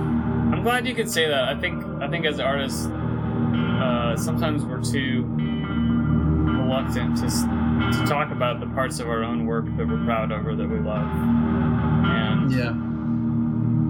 [0.52, 1.44] I'm glad you could say that.
[1.44, 1.84] I think.
[2.02, 5.24] I think as artists, uh, sometimes we're too
[6.76, 7.26] reluctant to
[7.98, 10.68] to talk about the parts of our own work that we're proud of or that
[10.68, 11.06] we love.
[11.06, 12.72] And Yeah.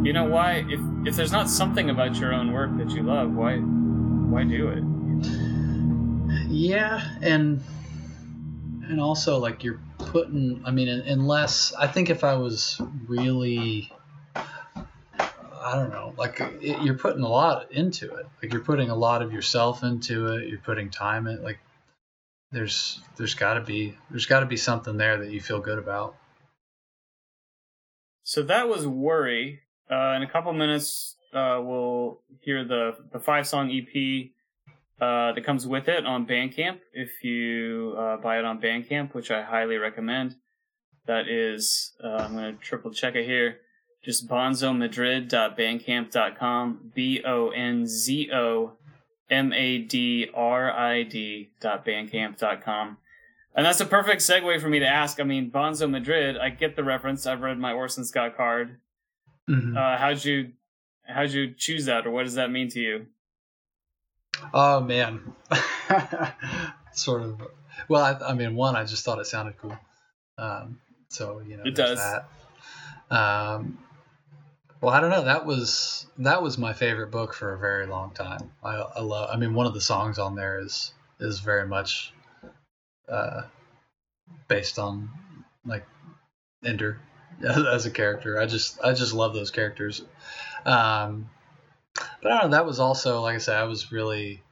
[0.06, 0.64] you know why?
[0.68, 4.68] If if there's not something about your own work that you love, why why do
[4.68, 4.84] it?
[6.48, 7.62] Yeah, and
[8.88, 10.62] and also like you're putting.
[10.64, 13.92] I mean, unless I think if I was really,
[14.34, 18.26] I don't know, like it, you're putting a lot into it.
[18.42, 20.48] Like you're putting a lot of yourself into it.
[20.48, 21.42] You're putting time in.
[21.42, 21.58] Like
[22.56, 25.78] there's there's got to be there's got to be something there that you feel good
[25.78, 26.16] about.
[28.22, 29.60] So that was worry.
[29.90, 34.30] Uh, in a couple minutes, uh, we'll hear the the five song EP
[35.00, 36.78] uh, that comes with it on Bandcamp.
[36.94, 40.36] If you uh, buy it on Bandcamp, which I highly recommend,
[41.06, 43.58] that is uh, I'm going to triple check it here.
[44.02, 46.92] Just bonzomadrid.bandcamp.com.
[46.94, 48.75] B O N Z O
[49.30, 52.98] M A D R I D dot bandcamp.com.
[53.54, 55.18] And that's a perfect segue for me to ask.
[55.18, 56.36] I mean, Bonzo Madrid.
[56.36, 57.26] I get the reference.
[57.26, 58.78] I've read my Orson Scott Card.
[59.48, 59.76] Mhm.
[59.76, 60.52] Uh, how'd you
[61.06, 63.06] how'd you choose that, or what does that mean to you?
[64.52, 65.32] Oh man,
[66.92, 67.40] sort of.
[67.88, 69.76] Well, I, I mean, one, I just thought it sounded cool.
[70.38, 71.98] Um, so you know, It does.
[71.98, 73.16] That.
[73.16, 73.78] Um,
[74.80, 75.24] well, I don't know.
[75.24, 78.52] That was that was my favorite book for a very long time.
[78.62, 79.30] I, I love.
[79.32, 82.12] I mean, one of the songs on there is is very much
[83.08, 83.42] uh,
[84.48, 85.10] based on
[85.64, 85.86] like
[86.64, 87.00] Ender
[87.46, 88.40] as a character.
[88.40, 90.02] I just I just love those characters.
[90.64, 91.30] Um,
[92.22, 92.56] but I don't know.
[92.56, 94.42] That was also, like I said, I was really.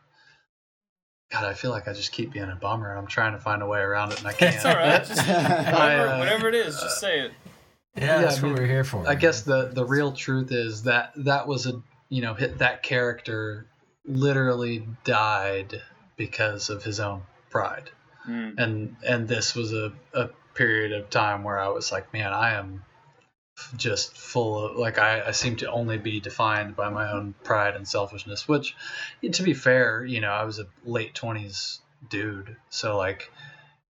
[1.33, 3.61] God, I feel like I just keep being a bummer, and I'm trying to find
[3.61, 4.55] a way around it, and I can't.
[4.57, 5.05] It's all right.
[5.05, 7.33] Just whatever, I, uh, whatever it is, just say it.
[7.97, 9.09] Yeah, Yeah, that's I what mean, we're here for.
[9.09, 12.83] I guess the the real truth is that that was a you know hit that
[12.83, 13.67] character
[14.07, 15.81] literally died
[16.17, 17.91] because of his own pride,
[18.29, 18.55] Mm.
[18.59, 22.55] and and this was a, a period of time where I was like, man, I
[22.55, 22.85] am
[23.77, 27.77] just full of like I, I seem to only be defined by my own pride
[27.77, 28.75] and selfishness which
[29.33, 31.79] to be fair you know i was a late 20s
[32.11, 33.31] dude so like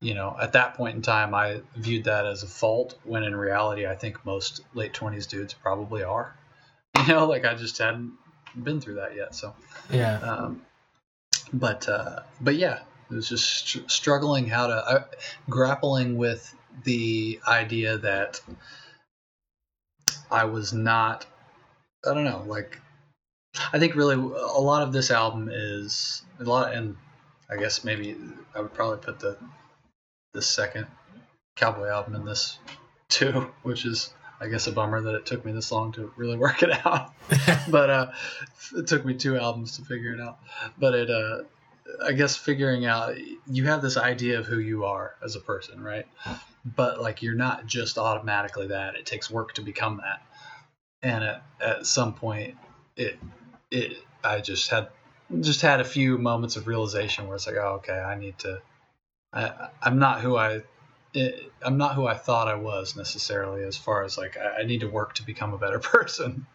[0.05, 3.34] you know at that point in time i viewed that as a fault when in
[3.34, 6.36] reality i think most late 20s dudes probably are
[6.98, 8.12] you know like i just hadn't
[8.62, 9.55] been through that yet so
[9.90, 10.18] yeah.
[10.18, 10.61] um,
[11.52, 12.80] but uh, but yeah,
[13.11, 15.05] it was just str- struggling how to uh,
[15.48, 18.40] grappling with the idea that
[20.30, 21.26] I was not.
[22.05, 22.44] I don't know.
[22.46, 22.80] Like,
[23.72, 26.96] I think really a lot of this album is a lot, and
[27.48, 28.16] I guess maybe
[28.55, 29.36] I would probably put the
[30.35, 30.87] the second
[31.57, 32.59] cowboy album in this
[33.09, 36.37] too, which is I guess a bummer that it took me this long to really
[36.47, 37.14] work it out
[37.68, 38.11] but uh,
[38.76, 40.39] it took me two albums to figure it out.
[40.78, 41.43] But it, uh,
[42.03, 43.16] I guess, figuring out
[43.47, 46.07] you have this idea of who you are as a person, right?
[46.64, 48.95] But like you're not just automatically that.
[48.97, 50.22] It takes work to become that.
[51.03, 52.57] And at, at some point,
[52.97, 53.18] it
[53.70, 54.89] it I just had
[55.41, 58.61] just had a few moments of realization where it's like, oh, okay, I need to.
[59.35, 60.62] I I'm not who I.
[61.12, 64.64] It, I'm not who I thought I was necessarily, as far as like I, I
[64.64, 66.47] need to work to become a better person.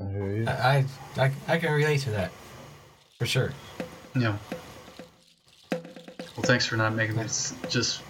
[0.00, 0.46] I hear you.
[0.48, 0.84] I,
[1.16, 2.30] I I can relate to that
[3.18, 3.52] for sure.
[4.16, 4.36] Yeah.
[5.72, 8.02] Well, thanks for not making me s- just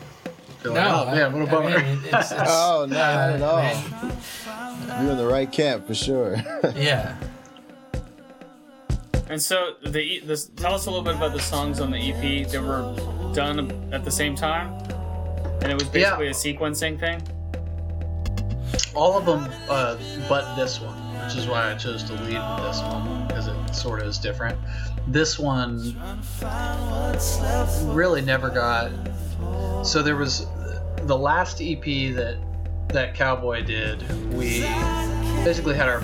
[0.63, 1.79] feel like, No, oh man, what a I bummer.
[1.83, 3.57] mean, it's, it's, Oh, no, not uh, at all.
[3.59, 6.37] man, You're in the right camp for sure.
[6.75, 7.17] yeah.
[9.29, 11.99] And so the E- this, tell us a little bit about the songs on the
[11.99, 12.95] EP that were
[13.35, 14.73] done at the same time,
[15.63, 16.17] and it was Yeah.
[16.17, 17.21] basically a sequencing thing.
[18.95, 19.97] All of them, uh,
[20.29, 23.75] but this one, which is why I chose to lead with this one because it
[23.75, 24.59] sort of is different.
[25.07, 25.95] This one
[27.95, 28.91] really never got.
[29.85, 30.47] So there was
[31.03, 32.37] the last EP that
[32.89, 34.03] that Cowboy did.
[34.33, 34.61] We
[35.45, 36.01] basically had our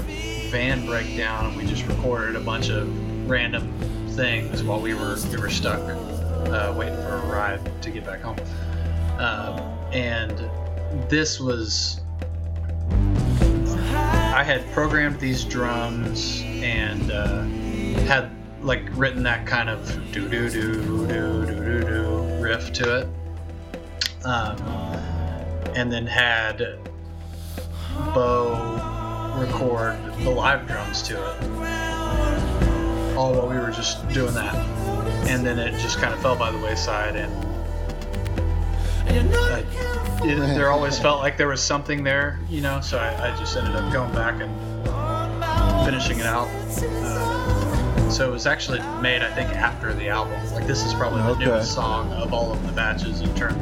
[0.50, 2.88] van break down and we just recorded a bunch of
[3.28, 3.72] random
[4.16, 5.80] things while we were we were stuck
[6.49, 8.36] uh, waiting for a ride to get back home.
[9.18, 9.59] Um,
[9.93, 10.51] and
[11.09, 12.01] this was
[14.41, 17.43] I had programmed these drums and uh,
[18.07, 18.30] had
[18.62, 20.74] like written that kind of do do do
[21.07, 23.09] do do do do riff to it.
[24.24, 24.57] Um,
[25.74, 26.78] and then had
[28.14, 28.80] Bo
[29.36, 31.43] record the live drums to it.
[33.16, 34.55] All while we were just doing that,
[35.28, 37.32] and then it just kind of fell by the wayside, and
[39.08, 39.64] I,
[40.22, 42.80] it, there always felt like there was something there, you know.
[42.80, 44.50] So I, I just ended up going back and
[45.84, 46.48] finishing it out.
[46.82, 50.38] Uh, so it was actually made, I think, after the album.
[50.52, 51.44] Like this is probably the Okay.
[51.46, 53.56] newest song of all of the batches in terms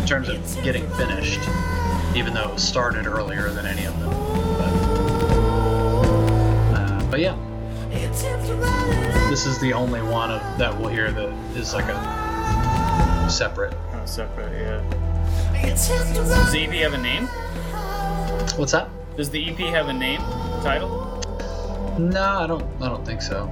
[0.00, 1.40] in terms of getting finished,
[2.16, 4.10] even though it was started earlier than any of them.
[4.58, 4.72] But,
[6.74, 7.36] uh, but yeah,
[7.92, 13.72] this is the only one of that we'll hear that is like a separate.
[13.90, 14.82] Kind of separate, yeah.
[15.62, 17.26] Does the EP have a name?
[18.56, 18.88] What's that?
[19.16, 20.20] Does the EP have a name?
[20.62, 20.88] Title?
[21.98, 22.64] No, I don't.
[22.82, 23.50] I don't think so.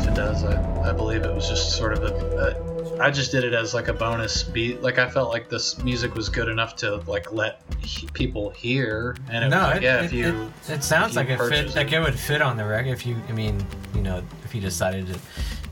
[0.00, 2.61] If it does, I, I believe it was just sort of a.
[3.02, 4.80] I just did it as like a bonus beat.
[4.82, 9.16] Like I felt like this music was good enough to like let he- people hear,
[9.30, 10.28] and it no, like, it, yeah, it, if you.
[10.68, 11.38] it, it sounds like it fit.
[11.38, 11.94] purchase Like it.
[11.94, 13.16] it would fit on the record if you.
[13.28, 15.18] I mean, you know, if you decided to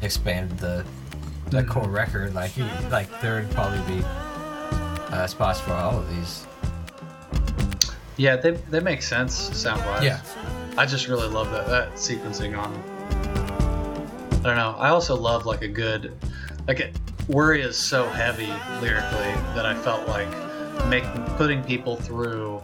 [0.03, 0.85] expand the
[1.51, 1.71] the Mm-hmm.
[1.71, 6.47] core record, like you, like there would probably be uh, spots for all of these.
[8.17, 10.05] Yeah, they, they make sense sound wise.
[10.05, 10.21] Yeah.
[10.77, 12.73] I just really love that that sequencing on.
[14.41, 14.75] I don't know.
[14.79, 16.17] I also love like a good,
[16.69, 16.97] like it,
[17.31, 18.47] worry is so heavy
[18.81, 20.29] lyrically that I felt like
[20.89, 22.63] making putting people through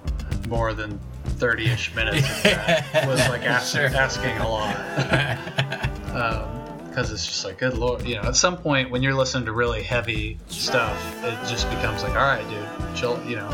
[0.49, 3.97] more than thirty ish minutes of that was like asking, Sure.
[3.97, 5.91] asking a lot.
[6.17, 6.49] Um,
[6.89, 9.53] because it's just like, good lord, you know, at some point when you're listening to
[9.53, 13.47] really heavy stuff, it just becomes like, all right, dude, chill, you know,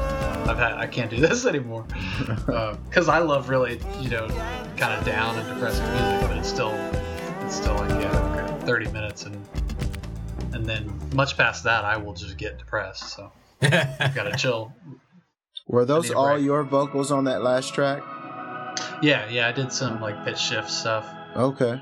[0.47, 1.85] I've had, I can't do this anymore.
[2.47, 4.29] Uh, because I love really, you know,
[4.77, 6.71] kind of down and depressing music, but it's still,
[7.41, 9.45] it's still like, yeah, okay, 30 minutes, and
[10.55, 13.11] and then much past that, I will just get depressed.
[13.11, 13.33] So
[13.63, 14.73] I've gotta chill.
[15.69, 16.45] Were those all break.
[16.45, 18.03] your vocals on that last track?
[19.03, 21.07] Yeah, yeah, I did some like pitch shift stuff.
[21.37, 21.81] Okay.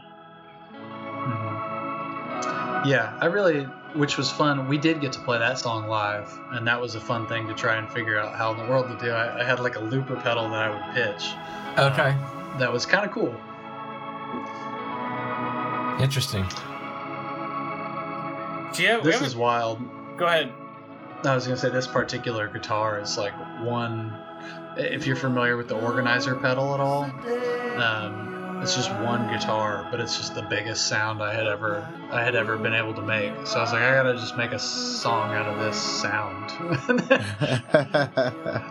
[1.20, 2.86] Mhm.
[2.86, 3.64] Yeah, I really,
[3.94, 4.66] which was fun.
[4.68, 7.54] We did get to play that song live, and that was a fun thing to
[7.54, 9.10] try and figure out how in the world to do.
[9.12, 11.32] I, I had like a looper pedal that I would pitch.
[11.78, 12.16] okay,
[12.58, 13.34] That was kind of cool.
[16.02, 16.46] interesting.
[18.72, 19.80] Do you have, we This is wild.
[20.16, 20.52] Go ahead.
[21.24, 24.14] I was gonna say this particular guitar is like one.
[24.76, 27.04] If you're familiar with the organizer pedal at all,
[27.76, 32.22] um, it's just one guitar, but it's just the biggest sound I had ever I
[32.22, 33.32] had ever been able to make.
[33.46, 36.50] So I was like, I gotta just make a song out of this sound.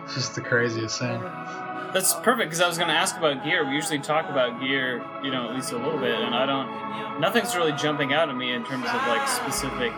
[0.05, 1.23] it's just the craziest sound.
[1.93, 3.67] That's perfect because I was going to ask about gear.
[3.67, 7.19] We usually talk about gear, you know, at least a little bit, and I don't.
[7.19, 9.91] Nothing's really jumping out at me in terms of like specific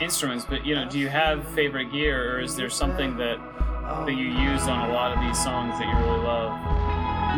[0.00, 0.44] instruments.
[0.44, 3.38] But you know, do you have favorite gear, or is there something that
[4.06, 6.52] that you use on a lot of these songs that you really love?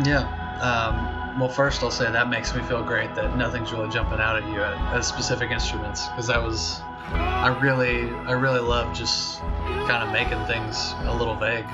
[0.05, 0.33] Yeah.
[0.61, 4.41] Um, well, first I'll say that makes me feel great that nothing's really jumping out
[4.41, 6.81] at you at specific instruments because that was
[7.13, 9.39] I really I really love just
[9.87, 11.65] kind of making things a little vague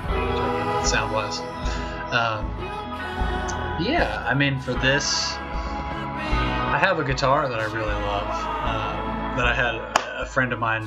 [0.86, 1.40] sound wise.
[2.14, 2.46] Um,
[3.82, 8.28] yeah, I mean for this, I have a guitar that I really love
[8.62, 9.74] um, that I had
[10.22, 10.86] a friend of mine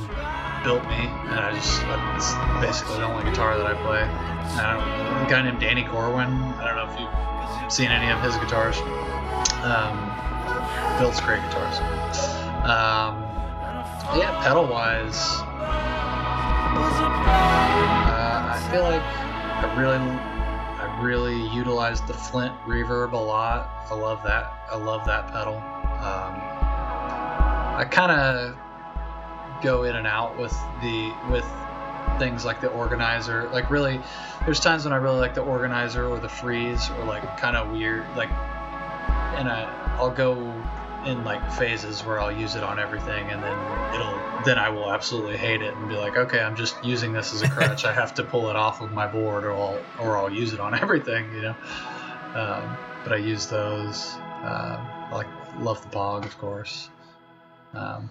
[0.64, 1.84] built me, and I just
[2.16, 4.04] it's basically the only guitar that I play.
[4.04, 6.32] A guy named Danny Corwin.
[6.32, 8.78] I don't know if you've seen any of his guitars.
[9.68, 10.00] Um,
[11.00, 11.80] builds great guitars.
[12.64, 13.20] Um,
[14.16, 15.44] yeah, pedal wise,
[17.28, 20.00] uh, I feel like I really,
[21.00, 23.70] really utilized the Flint reverb a lot.
[23.90, 24.66] I love that.
[24.72, 25.56] I love that pedal.
[25.56, 26.42] Um,
[27.78, 28.56] I kind of
[29.62, 31.46] go in and out with the with
[32.20, 33.50] things like the organizer.
[33.50, 34.00] Like really,
[34.46, 37.72] there's times when I really like the organizer or the freeze or like kind of
[37.72, 40.36] weird like, and I I'll go
[41.08, 44.92] in like phases where I'll use it on everything and then it'll then I will
[44.92, 47.86] absolutely hate it and be like okay I'm just using this as a crutch.
[47.86, 50.60] I have to pull it off of my board or I'll or I'll use it
[50.60, 51.56] on everything you know?
[52.36, 55.28] Um, but I use those um, I like
[55.60, 56.90] love the bog of course.
[57.74, 58.10] Um,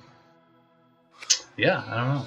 [1.57, 2.27] yeah I don't know.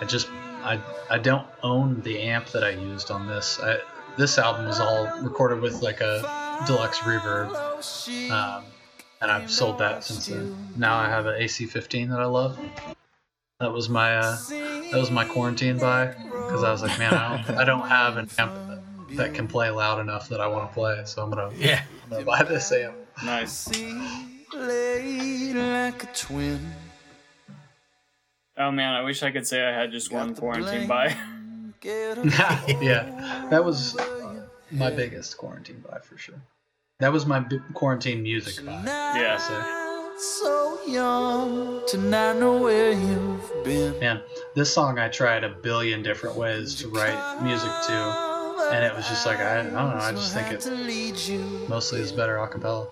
[0.00, 0.28] I just
[0.62, 3.58] I I don't own the amp that I used on this.
[3.62, 3.78] I,
[4.16, 7.52] this album was all recorded with like a deluxe reverb.
[8.30, 8.64] Um,
[9.20, 10.56] and I've sold that since then.
[10.76, 12.58] Now I have an AC15 that I love.
[13.60, 17.42] That was my uh, that was my quarantine buy because I was like, man, I
[17.44, 18.54] don't, I don't have an amp
[19.16, 21.82] that can play loud enough that I want to play, so I'm gonna, Yeah.
[22.04, 22.94] I'm gonna buy this amp.
[23.24, 23.68] Nice.
[24.54, 26.72] Laid like a twin.
[28.56, 31.08] Oh man, I wish I could say I had just one quarantine buy.
[31.84, 33.96] yeah, that was
[34.70, 36.40] my biggest quarantine buy for sure.
[37.00, 37.44] That was my
[37.74, 38.82] quarantine music buy.
[38.84, 39.38] Yeah.
[39.38, 40.18] I'd.
[40.18, 44.00] So young to not know where you've been.
[44.00, 44.20] Man,
[44.56, 47.92] this song I tried a billion different ways to write music to,
[48.72, 49.78] and it was just like I, I don't know.
[49.78, 51.38] I just think it lead you.
[51.68, 52.88] mostly is better a cappella.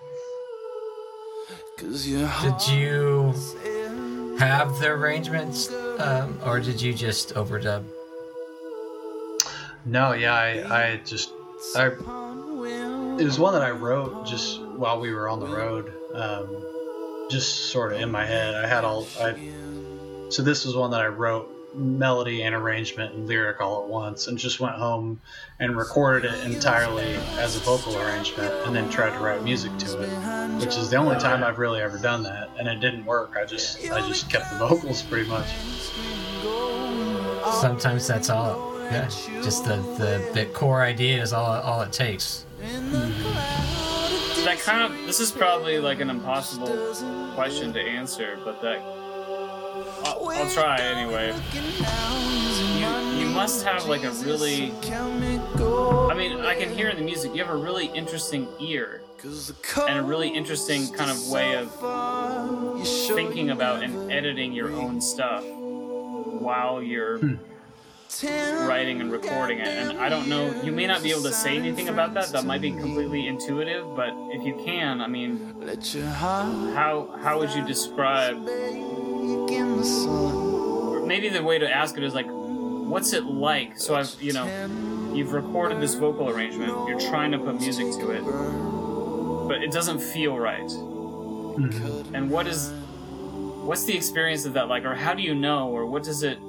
[1.77, 2.19] Did you
[4.37, 7.83] have the arrangements, um, or did you just overdub?
[9.83, 11.33] No, yeah, I, I just,
[11.75, 11.91] I,
[13.19, 17.71] it was one that I wrote just while we were on the road, um, just
[17.71, 18.55] sort of in my head.
[18.55, 19.33] I had all, I,
[20.29, 24.27] so this was one that I wrote melody and arrangement and lyric all at once,
[24.27, 25.21] and just went home
[25.59, 30.01] and recorded it entirely as a vocal arrangement, and then tried to write music to
[30.01, 33.35] it, which is the only time I've really ever done that, and it didn't work.
[33.37, 35.47] I just, I just kept the vocals pretty much.
[37.61, 38.75] Sometimes that's all.
[38.85, 39.09] Yeah,
[39.43, 42.46] just the the, the core idea is all all it takes.
[44.45, 46.95] That kind of this is probably like an impossible
[47.35, 48.79] question to answer, but that
[50.03, 51.35] I'll, I'll try anyway.
[51.53, 57.35] You you must have like a really I mean I can hear in the music
[57.35, 61.71] you have a really interesting ear and a really interesting kind of way of
[63.15, 67.35] thinking about and editing your own stuff while you're hmm.
[68.23, 69.67] Writing and recording it.
[69.67, 72.29] And I don't know, you may not be able to say anything about that.
[72.29, 77.17] That might be completely intuitive, but if you can, I mean, Let your heart how
[77.21, 78.37] how would you describe?
[78.37, 80.35] in the sun.
[80.35, 83.77] Or maybe the way to ask it is like, what's it like?
[83.79, 84.45] So I've you know,
[85.13, 86.71] you've recorded this vocal arrangement.
[86.87, 88.23] You're trying to put music to it,
[89.47, 90.69] but it doesn't feel right.
[90.69, 92.15] Mm-hmm.
[92.15, 92.71] And what is
[93.63, 96.39] what's the experience of that like, or how do you know, or what does it?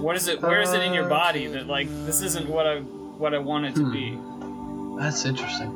[0.00, 0.40] What is it?
[0.40, 3.66] Where is it in your body that like this isn't what I what I want
[3.66, 4.18] it to be?
[5.00, 5.68] That's interesting.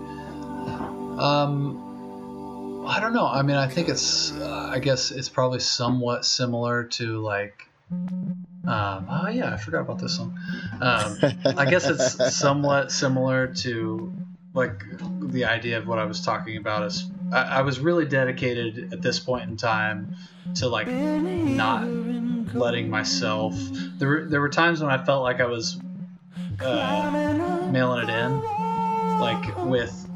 [1.18, 3.26] Um, I don't know.
[3.26, 4.32] I mean, I think it's.
[4.32, 7.66] Uh, I guess it's probably somewhat similar to like.
[7.90, 10.38] Um, oh yeah, I forgot about this song.
[10.80, 11.18] Um,
[11.56, 14.12] I guess it's somewhat similar to
[14.54, 14.84] like
[15.20, 16.84] the idea of what I was talking about.
[16.84, 20.14] Is I, I was really dedicated at this point in time
[20.56, 21.88] to like not
[22.54, 23.54] letting myself.
[23.98, 25.80] There were there were times when I felt like I was
[26.60, 27.10] uh,
[27.70, 28.42] mailing it in,
[29.20, 30.08] like with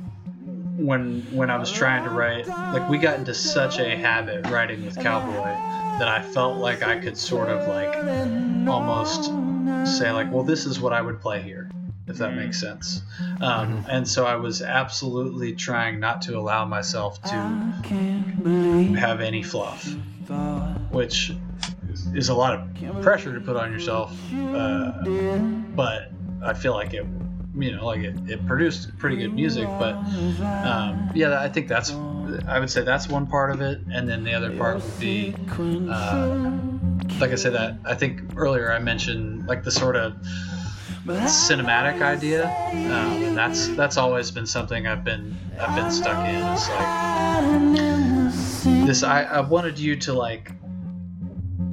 [0.79, 2.47] when when I was trying to write.
[2.73, 5.55] Like we got into such a habit writing with Cowboy
[5.99, 7.95] that I felt like I could sort of like
[8.69, 9.31] almost
[9.97, 11.71] say like, well, this is what I would play here.
[12.09, 13.03] If that makes sense,
[13.41, 17.61] um, and so I was absolutely trying not to allow myself to
[18.97, 19.97] have any fluff,
[20.91, 21.33] which
[22.15, 24.17] is a lot of pressure to put on yourself.
[24.55, 25.07] Uh,
[25.75, 26.13] but
[26.45, 27.05] I feel like it,
[27.57, 29.69] you know, like it, it produced pretty good music.
[29.79, 29.97] But
[30.65, 31.91] um, yeah, I think that's,
[32.47, 35.35] I would say that's one part of it, and then the other part would be,
[35.89, 36.51] uh,
[37.21, 40.15] like I said, that I think earlier I mentioned like the sort of
[41.15, 46.43] cinematic idea, um, and that's that's always been something I've been I've been stuck in.
[46.53, 46.87] It's like
[48.87, 49.03] this.
[49.03, 50.53] I, I wanted you to like.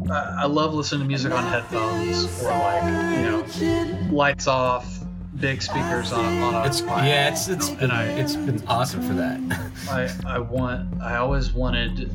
[0.10, 3.46] I I love listening to music on headphones or like you know,
[4.12, 5.00] lights off,
[5.40, 9.02] big speakers on a, on a It's yeah, it's it's been I- it's been awesome
[9.02, 9.40] for that.
[9.90, 12.12] I, I want I always wanted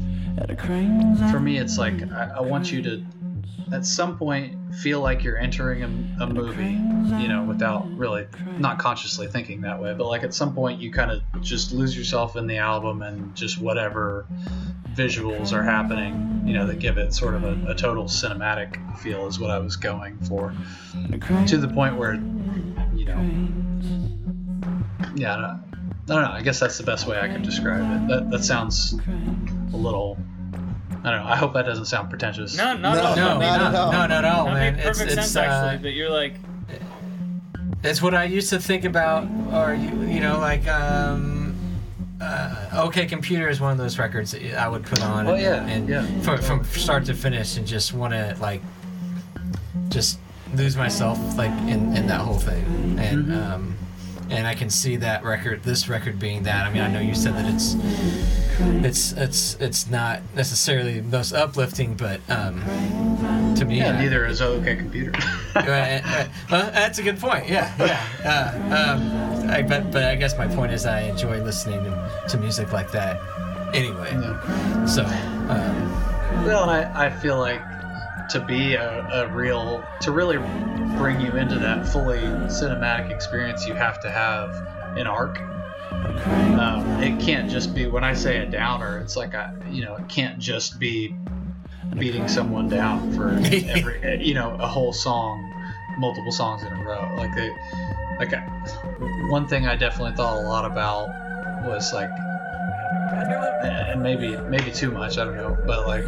[1.32, 3.02] for me it's like I, I want you to
[3.72, 6.78] at some point feel like you're entering a, a movie
[7.22, 8.26] you know without really
[8.58, 11.96] not consciously thinking that way but like at some point you kind of just lose
[11.96, 14.26] yourself in the album and just whatever
[14.94, 19.26] visuals are happening you know that give it sort of a, a total cinematic feel
[19.26, 20.54] is what I was going for.
[21.46, 22.14] To the point where
[22.94, 23.20] you know
[25.14, 25.64] yeah I don't,
[26.08, 28.08] I don't know I guess that's the best way I can describe it.
[28.08, 28.94] That that sounds
[29.72, 30.18] a little
[31.08, 33.16] I don't know I hope that doesn't sound pretentious No, not No, at all.
[33.16, 33.92] No, I mean, not no, at all.
[33.92, 34.74] no, not at all, that man.
[34.76, 35.82] made It's perfect it's sense uh, actually.
[35.82, 36.34] But you're like,
[37.84, 41.54] it's what I used to think about, or you you know like um,
[42.20, 45.26] uh, OK Computer is one of those records that I would put on.
[45.28, 46.20] Oh, and, yeah, and yeah.
[46.22, 48.60] From, from start to finish, and just want to like
[49.88, 50.18] just
[50.54, 52.64] lose myself like in, in that whole thing,
[52.98, 53.52] and Mm-hmm.
[53.52, 53.76] um,
[54.30, 56.66] and I can see that record, this record being that.
[56.66, 57.74] I mean, I know you said that it's
[58.84, 62.60] it's it's it's not necessarily the most uplifting, but um,
[63.56, 65.12] to me, yeah I- neither is OK Computer.
[65.58, 67.48] Well, that's a good point.
[67.48, 68.06] Yeah, yeah.
[68.24, 72.38] Uh, um, I bet, but I guess my point is I enjoy listening to, to
[72.38, 73.20] music like that.
[73.74, 74.10] Anyway,
[74.86, 77.60] so um, Well, and I, I feel like
[78.30, 80.38] to be a, a real to really
[80.96, 82.18] bring you into that fully
[82.48, 84.54] cinematic experience, you have to have
[84.96, 85.40] an arc.
[86.58, 88.98] Um, it can't just be when I say a downer.
[88.98, 91.16] It's like I, you know, it can't just be
[91.96, 95.52] beating someone down for every, you know, a whole song,
[95.98, 97.14] multiple songs in a row.
[97.16, 97.50] Like they,
[98.18, 98.40] like I,
[99.30, 101.08] one thing I definitely thought a lot about
[101.64, 102.10] was like,
[103.62, 105.18] and maybe maybe too much.
[105.18, 106.04] I don't know, but like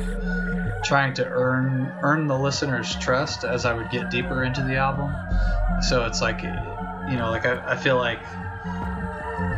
[0.82, 5.14] trying to earn earn the listener's trust as I would get deeper into the album.
[5.82, 8.20] So it's like, you know, like I, I feel like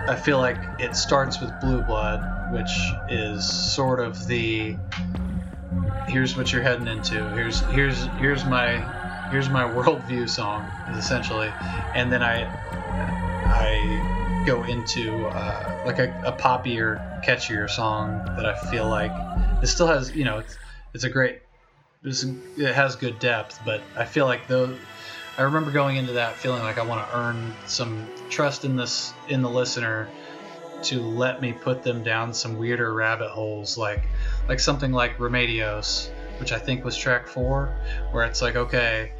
[0.09, 2.73] I feel like it starts with Blue Blood, which
[3.09, 4.77] is sort of the
[6.09, 7.29] here's what you're heading into.
[7.31, 8.79] Here's here's here's my
[9.31, 11.53] here's my worldview song, essentially,
[11.95, 12.45] and then I
[13.47, 19.13] I go into uh, like a, a poppier, catchier song that I feel like
[19.63, 20.43] it still has you know
[20.95, 21.41] it's, a great
[22.05, 24.77] it's, it has good depth, but I feel like though
[25.39, 29.13] I remember going into that feeling like I want to earn some trust in this
[29.29, 30.09] in the listener
[30.85, 34.03] to let me put them down some weirder rabbit holes like
[34.49, 37.75] like something like Remedios, which I think was track 4,
[38.11, 39.13] where it's like okay,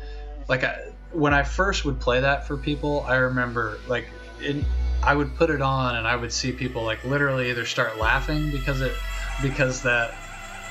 [0.49, 4.09] like I, when I first would play that for people, I remember like
[4.41, 4.65] it,
[5.03, 8.51] I would put it on and I would see people like literally either start laughing
[8.51, 8.93] because it
[9.41, 10.15] because that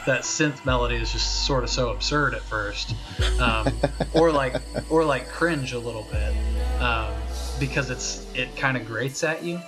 [0.05, 2.95] that synth melody is just sort of so absurd at first,
[3.39, 3.67] um,
[4.13, 6.33] or like or like cringe a little bit
[6.81, 7.13] um,
[7.59, 9.59] because it's it kind of grates at you,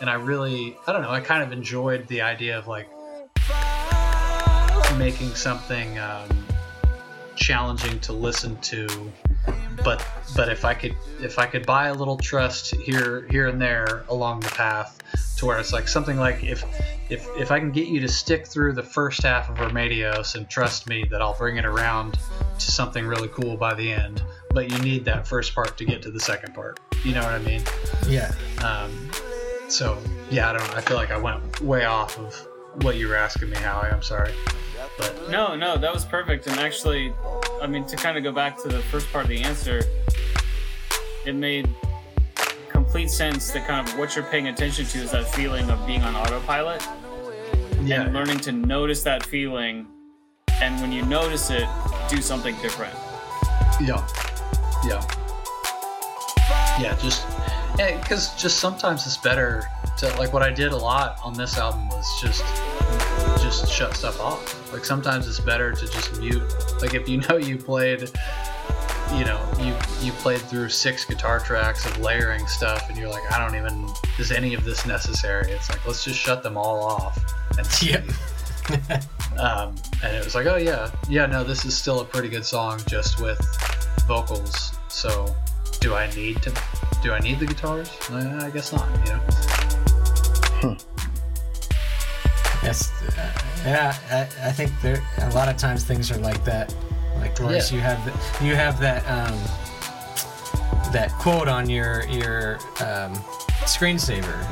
[0.00, 2.88] and I really I don't know I kind of enjoyed the idea of like
[4.98, 6.28] making something um,
[7.36, 8.88] challenging to listen to,
[9.84, 10.04] but
[10.36, 14.04] but if I could if I could buy a little trust here here and there
[14.08, 14.98] along the path
[15.38, 16.64] to where it's like something like if
[17.10, 20.48] if if I can get you to stick through the first half of Remedios and
[20.48, 22.18] trust me that I'll bring it around
[22.58, 26.02] to something really cool by the end, but you need that first part to get
[26.02, 26.80] to the second part.
[27.04, 27.62] You know what I mean?
[28.08, 28.32] Yeah.
[28.64, 29.10] Um,
[29.68, 29.98] so
[30.30, 30.74] yeah, I don't know.
[30.74, 32.48] I feel like I went way off of
[32.82, 33.88] what you were asking me, Howie.
[33.88, 34.32] I'm sorry,
[34.98, 36.46] but No, no, that was perfect.
[36.46, 37.12] And actually,
[37.62, 39.80] I mean, to kind of go back to the first part of the answer,
[41.24, 41.68] it made
[42.68, 46.02] complete sense that kind of what you're paying attention to is that feeling of being
[46.02, 46.86] on autopilot
[47.82, 49.86] yeah, and learning to notice that feeling.
[50.60, 51.68] And when you notice it,
[52.08, 52.94] do something different.
[53.80, 54.06] Yeah.
[54.86, 55.04] Yeah.
[56.80, 57.26] Yeah, just
[57.76, 59.64] because just sometimes it's better
[59.98, 62.42] to like what I did a lot on this album was just
[63.48, 64.72] just shut stuff off.
[64.72, 66.42] Like sometimes it's better to just mute.
[66.82, 68.10] Like if you know you played,
[69.14, 73.22] you know, you you played through six guitar tracks of layering stuff, and you're like,
[73.32, 73.88] I don't even
[74.18, 75.50] is any of this necessary?
[75.50, 77.18] It's like let's just shut them all off
[77.56, 77.90] and see.
[77.90, 78.04] Yep.
[79.38, 82.44] um, and it was like, oh yeah, yeah, no, this is still a pretty good
[82.44, 83.40] song just with
[84.06, 84.72] vocals.
[84.88, 85.34] So,
[85.80, 86.52] do I need to?
[87.02, 87.90] Do I need the guitars?
[88.10, 88.88] Uh, I guess not.
[89.06, 90.76] You know.
[92.62, 92.90] Yes.
[93.16, 93.32] Uh,
[93.64, 93.96] yeah.
[94.10, 96.74] I, I think there a lot of times things are like that.
[97.20, 97.76] Like Royce, Yeah.
[97.76, 99.36] you have the, you have that um,
[100.92, 103.14] that quote on your your um,
[103.64, 104.44] screensaver.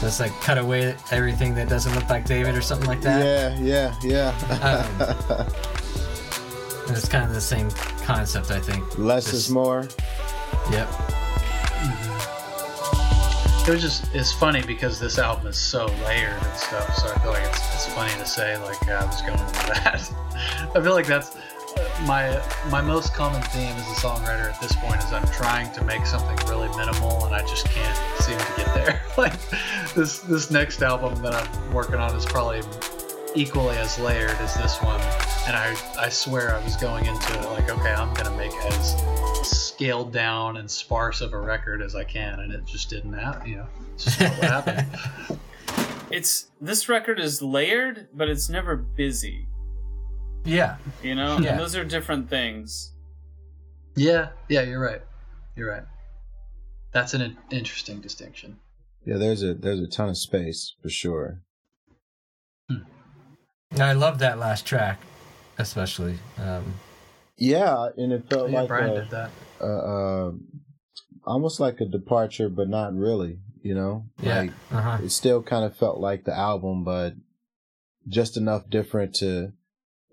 [0.00, 3.58] That's like cut away everything that doesn't look like David or something like that.
[3.60, 5.40] Yeah, yeah, yeah.
[6.88, 7.70] And it's kind of the same
[8.04, 8.98] concept, I think.
[8.98, 9.86] Less Just- is more.
[10.70, 10.88] Yep.
[13.68, 16.94] It was just it's funny because this album is so layered and stuff.
[16.96, 20.12] So I feel like it's, it's funny to say like I was going with that.
[20.74, 24.74] I feel like that's uh, my my most common theme as a songwriter at this
[24.76, 28.52] point is I'm trying to make something really minimal and I just can't seem to
[28.56, 29.02] get there.
[29.18, 29.34] like
[29.94, 32.62] this this next album that I'm working on is probably
[33.34, 35.00] equally as layered as this one
[35.46, 39.69] and I I swear I was going into it like okay I'm gonna make as
[39.80, 43.48] scaled down and sparse of a record as I can and it just didn't happen
[43.50, 45.38] you know it's just not what happened
[46.10, 49.46] It's this record is layered, but it's never busy.
[50.44, 50.74] Yeah.
[51.04, 51.50] You know, Yeah.
[51.52, 52.92] and those are different things.
[53.94, 55.02] yeah yeah you're right
[55.56, 55.84] you're right
[56.92, 58.58] that's an interesting distinction
[59.06, 61.42] Yeah, there's a there's a ton of space for sure.
[62.68, 64.98] And I love that last track,
[65.58, 66.18] especially.
[66.38, 66.74] Um,
[67.36, 69.30] Yeah, and it felt yeah like Brian a, did that
[69.60, 70.32] uh, uh,
[71.26, 73.38] almost like a departure, but not really.
[73.62, 74.40] You know, yeah.
[74.40, 74.98] like uh huh.
[75.04, 77.14] it still kind of felt like the album, but
[78.08, 79.52] just enough different to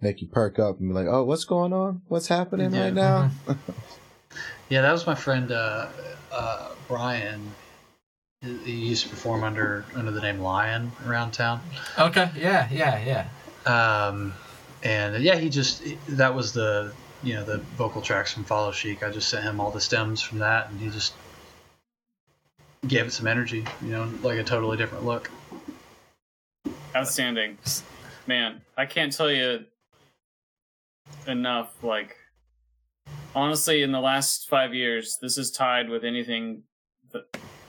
[0.01, 2.01] make you perk up and be like, "Oh, what's going on?
[2.07, 2.83] What's happening Yeah.
[2.83, 3.31] right now?"
[4.69, 5.87] yeah that was my friend uh,
[6.31, 7.51] uh, Brian
[8.41, 11.61] he he used to perform under under the name Lion around town
[11.97, 12.29] Okay.
[12.35, 12.67] Yeah.
[12.69, 13.25] Yeah.
[13.65, 14.07] Yeah.
[14.07, 14.33] um,
[14.83, 16.91] and yeah, he just that was the
[17.27, 19.03] you know the vocal tracks from Follow Chic.
[19.03, 21.13] I just sent him all the stems from that, and he just
[22.87, 23.65] gave it some energy.
[23.81, 25.29] You know, like a totally different look.
[26.95, 27.57] Outstanding.
[28.27, 29.65] Man, I can't tell you
[31.27, 31.83] enough.
[31.83, 32.15] Like,
[33.35, 36.63] honestly, in the last five years, this is tied with anything,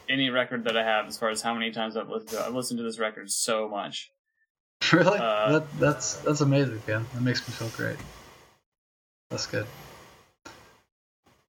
[0.09, 2.47] any record that I have as far as how many times I've listened to it.
[2.47, 4.13] I've listened to this record so much.
[4.93, 5.19] really?
[5.19, 7.05] Uh, that, that's that's amazing, man.
[7.13, 7.97] That makes me feel great.
[9.31, 9.67] That's good.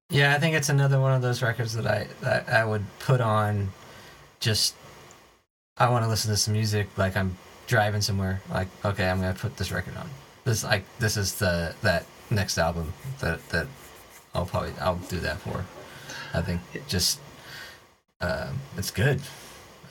[0.10, 3.22] Yeah, I think it's another one of those records that I that I would put
[3.22, 3.70] on.
[4.40, 4.76] Just,
[5.78, 6.88] I want to listen to some music.
[6.98, 8.42] Like I'm driving somewhere.
[8.50, 10.10] Like okay, I'm gonna put this record on.
[10.46, 13.68] This like this is the that next album that that
[14.34, 15.64] I'll probably I'll do that for.
[16.34, 17.20] I think just
[18.20, 19.22] um, it's good.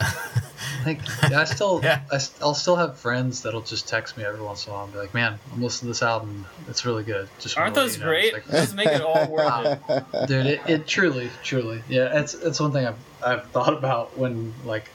[0.79, 2.03] I think yeah, I still Yeah.
[2.11, 4.93] I, will still have friends that'll just text me every once in a while and
[4.93, 6.47] be like, "Man, I'm listening to this album.
[6.69, 8.35] It's really good." Just Aren't those you know." great?
[8.35, 10.05] It's Those make it all worth it.
[10.29, 10.47] dude.
[10.47, 12.21] It, it truly, truly, yeah.
[12.21, 14.89] It's it's one thing I've I've thought about when like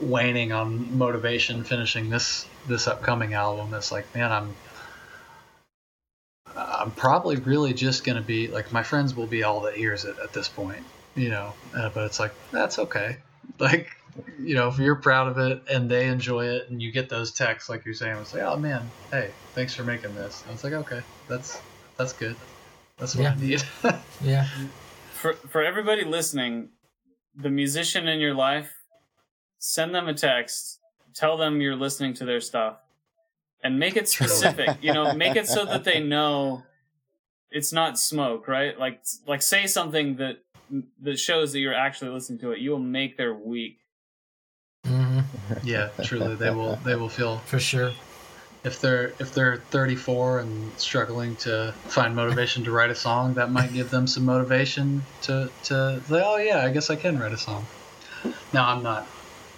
[0.00, 3.72] waning on motivation finishing this this upcoming album.
[3.74, 4.54] It's like, man, I'm
[6.56, 10.16] I'm probably really just gonna be like my friends will be all that hears it
[10.22, 10.84] at this point,
[11.14, 11.52] you know.
[11.74, 13.16] Uh, but it's like that's okay.
[13.58, 13.90] Like,
[14.38, 17.30] you know, if you're proud of it and they enjoy it, and you get those
[17.32, 20.42] texts like you're saying, it's like, oh man, hey, thanks for making this.
[20.44, 21.60] And it's like, okay, that's
[21.96, 22.36] that's good.
[22.98, 23.62] That's what I need.
[24.22, 24.46] Yeah.
[25.12, 26.70] For for everybody listening,
[27.34, 28.72] the musician in your life,
[29.58, 30.80] send them a text.
[31.14, 32.76] Tell them you're listening to their stuff,
[33.62, 34.76] and make it specific.
[34.82, 36.62] you know, make it so that they know
[37.50, 38.78] it's not smoke, right?
[38.78, 40.43] Like like say something that
[41.02, 42.60] that shows that you're actually listening to it.
[42.60, 43.78] You will make their week.
[44.86, 45.20] hmm
[45.62, 47.90] yeah, truly, they will they will feel For sure.
[48.64, 53.50] if they're if they're 34 and struggling to find motivation to write a song, that
[53.50, 57.32] might give them some motivation to to say, oh yeah, I guess I can write
[57.32, 57.66] a song.
[58.52, 59.08] Now I'm not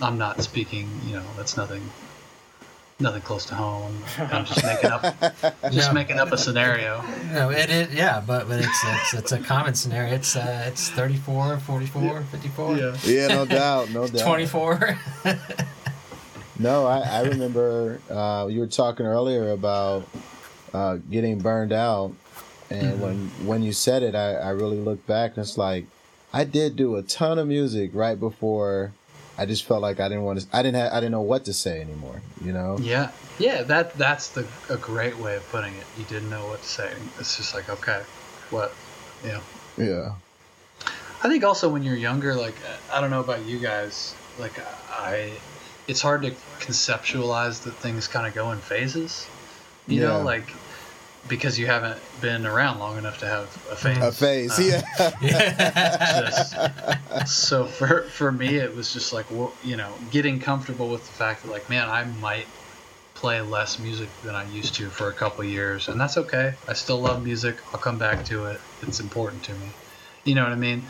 [0.01, 1.83] I'm not speaking, you know, that's nothing
[2.99, 3.97] nothing close to home.
[4.19, 5.03] I'm just making up
[5.73, 5.93] just No.
[5.95, 7.03] making up a scenario.
[7.33, 10.15] No, it is, yeah, but, but it's, it's it's a common scenario.
[10.15, 14.27] It's uh, it's 34, 44, 54, yeah, yeah no doubt, no doubt.
[14.27, 14.99] 24.
[16.59, 20.09] No, I, I remember uh, you were talking earlier about
[20.73, 22.13] uh, getting burned out,
[22.71, 25.85] and when when you said it, I, I really looked back and it's like
[26.33, 28.93] I did do a ton of music right before.
[29.39, 30.47] I just felt like I didn't want to.
[30.53, 30.77] I didn't.
[30.77, 32.23] Have, I didn't know what to say anymore.
[32.45, 32.79] You know.
[32.81, 33.11] Yeah.
[33.39, 35.85] Yeah, that that's the a great way of putting it.
[35.99, 36.91] You didn't know what to say.
[37.21, 38.03] It's just like, okay,
[38.51, 38.73] what
[39.25, 39.41] yeah.
[39.77, 40.13] Yeah.
[41.23, 42.55] I think also when you're younger, like
[42.91, 44.59] I don't know about you guys, like
[44.91, 45.33] I,
[45.87, 46.31] it's hard to
[46.61, 49.27] conceptualize that things kind of go in phases.
[49.87, 50.25] You know, Yeah.
[50.25, 50.49] like
[51.29, 53.99] because you haven't been around long enough to have a phase.
[53.99, 54.59] A face.
[54.59, 56.21] Um, yeah.
[56.21, 56.57] just-
[57.27, 59.27] so for for me, it was just like
[59.63, 62.47] you know getting comfortable with the fact that like man, I might
[63.15, 66.55] play less music than I used to for a couple of years, and that's okay.
[66.69, 67.57] I still love music.
[67.73, 68.61] I'll come back to it.
[68.83, 69.71] It's important to me.
[70.25, 70.83] You know what I mean?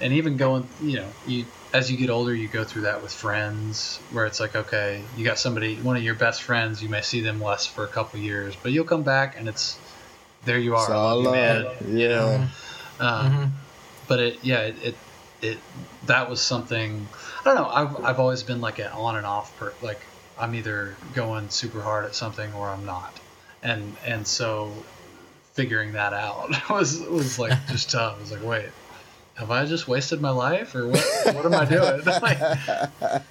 [0.00, 3.12] And even going, you know, you as you get older, you go through that with
[3.12, 7.02] friends, where it's like, okay, you got somebody, one of your best friends, you may
[7.02, 9.78] see them less for a couple of years, but you'll come back, and it's
[10.44, 10.80] there you are.
[10.80, 11.64] It's love you, man.
[11.64, 11.76] love.
[11.82, 12.28] You know?
[12.28, 12.48] Yeah.
[13.00, 13.50] Um, Mhm.
[14.08, 14.98] but it yeah it, it
[15.40, 15.58] it
[16.06, 17.06] that was something
[17.44, 20.00] i don't know i've, I've always been like an on and off per like
[20.36, 23.20] i'm either going super hard at something or i'm not
[23.62, 24.84] and and so
[25.52, 28.70] figuring that out was was like just tough i was like wait
[29.38, 33.22] have i just wasted my life or what what am i doing like,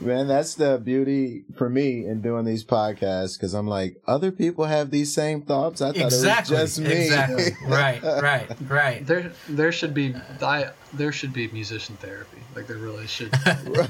[0.00, 4.64] Man, that's the beauty for me in doing these podcasts because I'm like, other people
[4.64, 5.80] have these same thoughts.
[5.80, 6.56] I thought exactly.
[6.56, 7.04] it was just me.
[7.04, 7.44] Exactly.
[7.68, 8.02] right.
[8.02, 8.50] Right.
[8.68, 9.06] Right.
[9.06, 13.88] there there should be I, there should be musician therapy like there really should because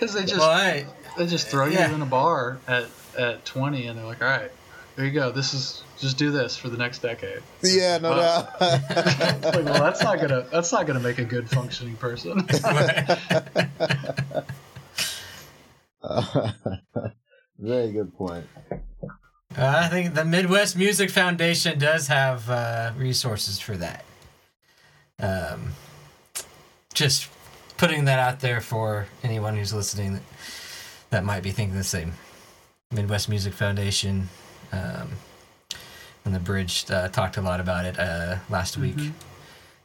[0.14, 0.86] they just Well, I,
[1.16, 1.88] They just throw Yeah.
[1.88, 2.86] you in a bar at,
[3.16, 4.50] at 20 and they're like, all right,
[4.98, 5.30] there you go.
[5.30, 7.40] This is just do this for the next decade.
[7.62, 8.48] yeah, no Wow.
[8.58, 8.60] doubt.
[9.44, 12.44] like, well, that's not gonna that's not gonna make a good functioning person.
[17.60, 18.44] Very good point.
[19.56, 24.04] I think the Midwest Music Foundation does have uh, resources for that.
[25.20, 25.74] Um,
[26.92, 27.28] just
[27.76, 30.22] putting that out there for anyone who's listening that,
[31.10, 32.14] that might be thinking the same.
[32.90, 34.28] Midwest Music Foundation
[34.72, 35.10] um,
[36.24, 38.98] and the Bridge uh, talked a lot about it uh, last week.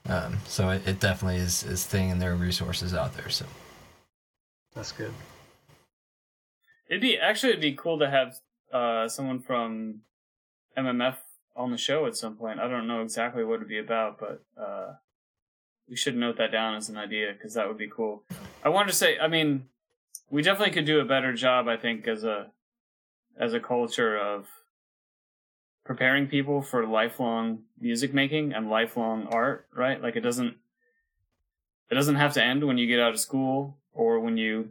[0.07, 3.29] Um, so it, it definitely is is thing, and there are resources out there.
[3.29, 3.45] So
[4.75, 5.13] that's good.
[6.89, 8.35] It'd be actually it'd be cool to have
[8.73, 10.01] uh, someone from
[10.77, 11.15] MMF
[11.55, 12.59] on the show at some point.
[12.59, 14.93] I don't know exactly what it'd be about, but uh,
[15.87, 18.23] we should note that down as an idea because that would be cool.
[18.63, 19.65] I wanted to say, I mean,
[20.29, 22.51] we definitely could do a better job, I think, as a
[23.39, 24.47] as a culture of
[25.83, 30.01] preparing people for lifelong music making and lifelong art, right?
[30.01, 30.55] Like it doesn't
[31.89, 34.69] it doesn't have to end when you get out of school or when you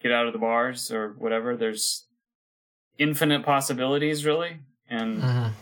[0.00, 1.56] get out of the bars or whatever.
[1.56, 2.06] There's
[2.98, 5.52] infinite possibilities really and Mhm.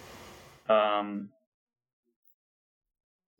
[0.70, 1.28] um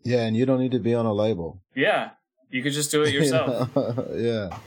[0.03, 1.63] Yeah, and you don't need to be on a label.
[1.75, 2.11] yeah,
[2.51, 3.71] you could just do it yourself.
[4.15, 4.59] yeah.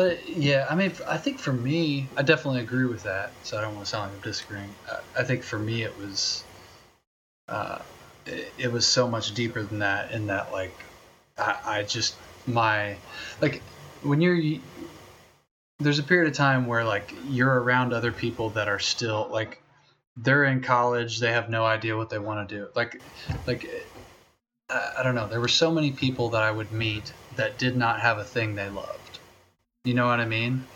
[0.00, 3.34] But yeah, I mean, I think for me, I definitely agree with that.
[3.42, 4.74] So I don't want to sound like I'm disagreeing.
[4.90, 6.42] I, I think for me, it was,
[7.50, 7.80] uh,
[8.24, 10.10] it, it was so much deeper than that.
[10.12, 10.74] In that, like,
[11.36, 12.14] I, I just
[12.46, 12.96] my,
[13.42, 13.60] like,
[14.02, 14.40] when you're,
[15.80, 19.62] there's a period of time where like you're around other people that are still like,
[20.16, 22.68] they're in college, they have no idea what they want to do.
[22.74, 22.98] Like,
[23.46, 23.68] like,
[24.70, 25.28] I, I don't know.
[25.28, 28.54] There were so many people that I would meet that did not have a thing
[28.54, 29.09] they loved.
[29.84, 30.66] You know what I mean?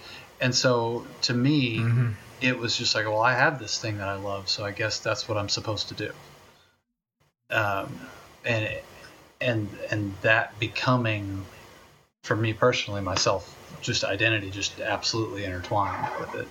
[0.41, 2.15] And so to me, Mhm.
[2.41, 4.99] it was just like, well, I have this thing that I love, so I guess
[4.99, 6.13] that's what I'm supposed to do.
[7.51, 8.01] Um,
[8.45, 8.79] and
[9.41, 11.45] and and that becoming,
[12.23, 16.49] for me personally, myself, just identity, just absolutely intertwined with it.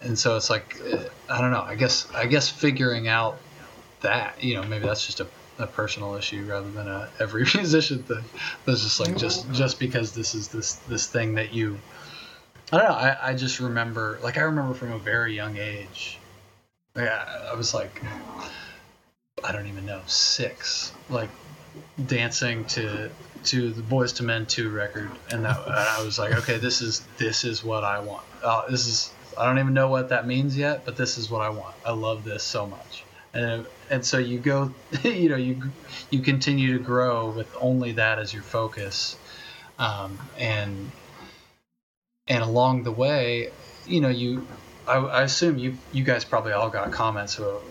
[0.00, 0.80] And so it's like,
[1.28, 1.62] I don't know.
[1.62, 3.38] I guess I guess figuring out
[4.00, 5.26] that, you know, maybe that's just a,
[5.58, 8.24] a personal issue rather than a every musician thing.
[8.64, 11.78] That's just like just just because this is this this thing that you
[12.72, 12.94] I don't know.
[12.94, 16.18] I, I just remember, like, I remember from a very young age.
[16.96, 18.02] Yeah, I was like,
[19.44, 21.30] I don't even know, six, like,
[22.06, 23.10] dancing to
[23.44, 26.80] to the Boyz II Men two record, and that and I was like, okay, this
[26.80, 28.24] is this is what I want.
[28.42, 31.42] Uh, this is I don't even know what that means yet, but this is what
[31.42, 31.74] I want.
[31.84, 34.74] I love this so much, and and so you go,
[35.04, 35.72] you know, you
[36.10, 39.16] you continue to grow with only that as your focus,
[39.78, 40.92] um, and
[42.26, 43.50] and along the way,
[43.84, 44.48] you know, you,
[44.86, 47.62] I, I assume you, you guys probably all got comments of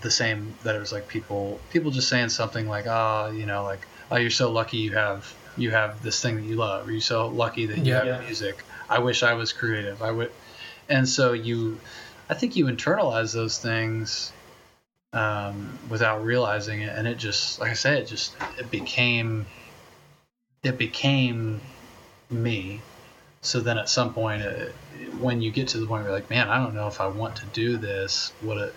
[0.00, 3.64] the same that it was like people, people just saying something like, ah, you know,
[3.64, 6.86] like, oh, you're so lucky you have, you have this thing that you love.
[6.88, 7.98] Or you're so lucky that you Yeah.
[7.98, 8.18] have Yeah.
[8.18, 8.64] music.
[8.88, 10.02] I wish I was creative.
[10.02, 10.32] I would,
[10.88, 11.80] and so you,
[12.28, 14.35] I think you internalize those things
[15.12, 19.46] um, without realizing it, and it just, like I said, it just, it became,
[20.62, 21.60] it became
[22.30, 22.80] me
[23.40, 24.66] so then at some point uh,
[25.20, 27.06] when you get to the point where you're like man i don't know if i
[27.06, 28.74] want to do this what it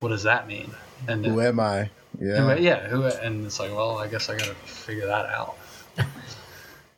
[0.00, 0.70] what does that mean
[1.06, 1.90] and Who am I?
[2.18, 2.54] who, Yeah.
[2.56, 5.56] yeah who and it's like well i guess i gotta figure that out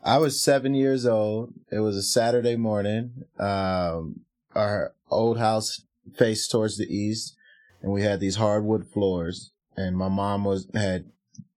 [0.07, 1.55] I was seven years old.
[1.73, 3.25] It was a Saturday morning.
[3.39, 4.21] Um,
[4.55, 5.81] our old house
[6.15, 7.35] faced towards the east,
[7.85, 9.53] and we had these hardwood floors.
[9.77, 11.05] And my mom was had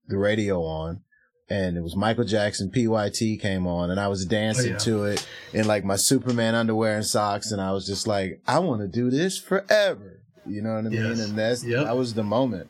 [0.08, 1.02] the radio on,
[1.50, 2.70] and it was Michael Jackson.
[2.72, 4.78] PYT came on, and I was dancing Oh, yeah.
[4.80, 7.52] to it in like my Superman underwear and socks.
[7.52, 10.22] And I was just like, I want to do this forever.
[10.46, 10.94] You know what I mean?
[10.94, 11.20] Yes.
[11.28, 11.86] And that's Yep.
[11.86, 12.70] that was the moment.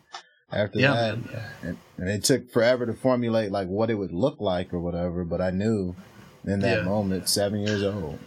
[0.52, 1.18] After yeah that,
[1.62, 5.26] and, and it took forever to formulate like what it would look like or whatever
[5.26, 5.94] but i knew
[6.46, 6.84] in that Yeah.
[6.86, 8.18] moment seven years old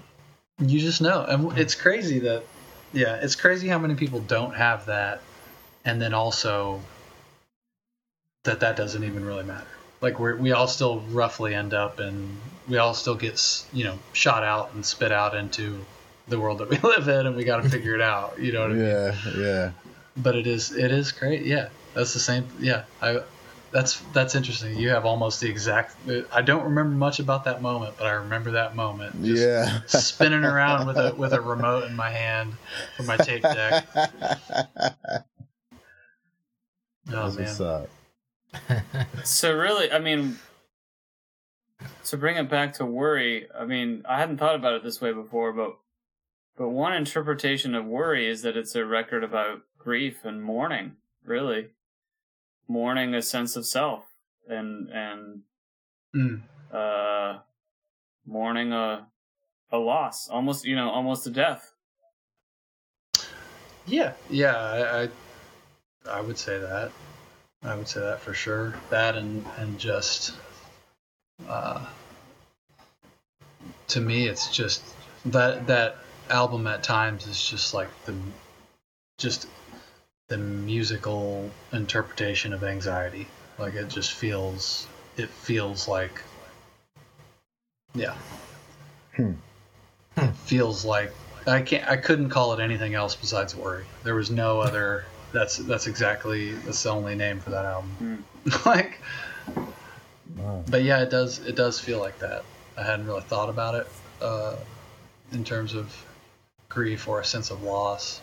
[0.59, 2.43] you just know and it's crazy that
[2.93, 5.21] yeah it's crazy how many people don't have that
[5.85, 6.81] and then also
[8.45, 9.67] that that doesn't even really matter.
[10.01, 12.37] Like we we all still roughly end up and
[12.69, 15.85] we all still get you know shot out and spit out into
[16.29, 18.63] the world that we live in and we got to figure it out you know
[18.63, 18.85] what i mean?
[18.85, 19.71] Yeah yeah.
[20.17, 21.69] But it is it is great yeah.
[21.95, 23.21] That's the same yeah i
[23.73, 24.77] that's that's interesting.
[24.79, 25.97] You have almost the exact
[26.33, 29.81] i don't remember much about that moment but i remember that moment just yeah.
[29.87, 32.53] spinning around with a with a remote in my hand
[32.97, 33.87] for my tape deck.
[37.13, 37.63] Oh man.
[37.63, 37.89] up.
[39.25, 40.39] So really, I mean,
[42.05, 45.13] to bring it back to worry, I mean, I hadn't thought about it this way
[45.13, 45.77] before, but
[46.57, 51.69] but one interpretation of worry is that it's a record about grief and mourning, really,
[52.71, 54.05] mourning a sense of self
[54.49, 55.43] and and
[56.15, 56.43] Mm.
[56.73, 57.39] uh,
[58.27, 59.07] mourning a
[59.73, 61.73] a loss, almost you know, almost a death.
[63.87, 65.09] yeah yeah I, I
[66.19, 66.93] i would say that
[67.63, 70.35] i would say that for sure that and and just
[71.49, 71.87] uh
[73.89, 74.83] to me it's just
[75.27, 75.97] that that
[76.29, 78.15] album at times is just like the
[79.19, 79.49] just
[80.31, 83.27] the musical interpretation of anxiety
[83.59, 86.23] like it just feels it feels like
[87.95, 88.15] yeah
[89.17, 89.33] Hmm.
[90.17, 91.13] it feels like
[91.49, 95.57] i can't i couldn't call it anything else besides worry there was no other that's
[95.59, 97.91] that's exactly that's the only name for that album.
[97.99, 98.17] Hmm.
[98.69, 99.01] like,
[100.37, 100.65] Wow.
[100.69, 102.45] but yeah, it does it does feel like that.
[102.77, 103.87] I hadn't really thought about it
[104.21, 104.57] uh,
[105.33, 105.95] in terms of
[106.69, 108.21] grief or a sense of loss.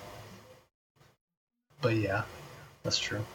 [1.81, 2.23] But yeah,
[2.83, 3.25] that's true.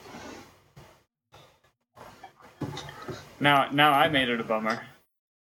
[3.40, 4.80] Now, now I made it a bummer.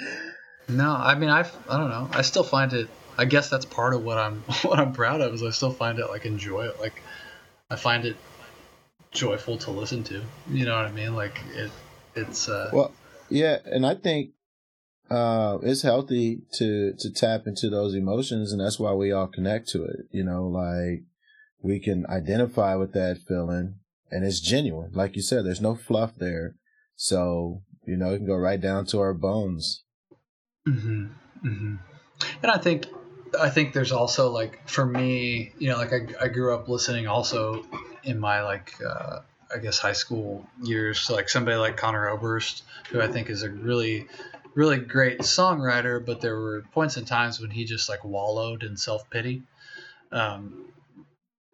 [0.69, 2.09] No, I mean I I don't know.
[2.13, 2.89] I still find it.
[3.19, 5.99] I guess that's part of what I'm what I'm proud of is I still find
[5.99, 6.81] it like enjoy it.
[6.81, 7.03] Like
[7.71, 8.17] I find it
[9.13, 10.23] joyful to listen to.
[10.51, 11.15] You know what I mean?
[11.15, 11.71] Like it
[12.15, 12.93] it's uh well,
[13.29, 14.31] yeah, and I think
[15.11, 19.69] uh, it's healthy to to tap into those emotions, and that's why we all connect
[19.69, 20.07] to it.
[20.11, 21.05] You know, like
[21.63, 23.77] we can identify with that feeling,
[24.11, 24.93] and it's genuine.
[24.93, 26.57] Like you said, there's no fluff there,
[26.97, 29.85] so you know it can go right down to our bones.
[30.65, 31.07] hmm
[31.43, 31.77] hmm
[32.43, 32.87] And I think
[33.41, 37.07] I think there's also like for me, you know, like I, I grew up listening
[37.07, 37.65] also
[38.03, 39.21] in my like uh,
[39.55, 43.51] I guess high school years like somebody like Conor Oberst, who I think is a
[43.51, 44.07] really
[44.57, 48.77] really great songwriter, but there were points and times when he just like wallowed in
[48.77, 49.43] self pity.
[50.11, 50.65] Um,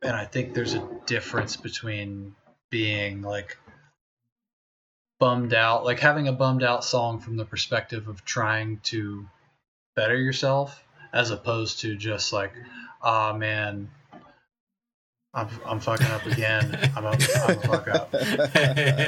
[0.03, 2.35] and I think there's a difference between
[2.71, 3.59] being like
[5.19, 9.27] bummed out, like having a bummed out song from the perspective of trying to
[9.95, 10.83] better yourself,
[11.13, 12.53] as opposed to just like,
[13.03, 13.91] ah man,
[15.35, 16.79] I'm I'm fucking up again.
[16.95, 18.15] I'm a, I'm a fuck up.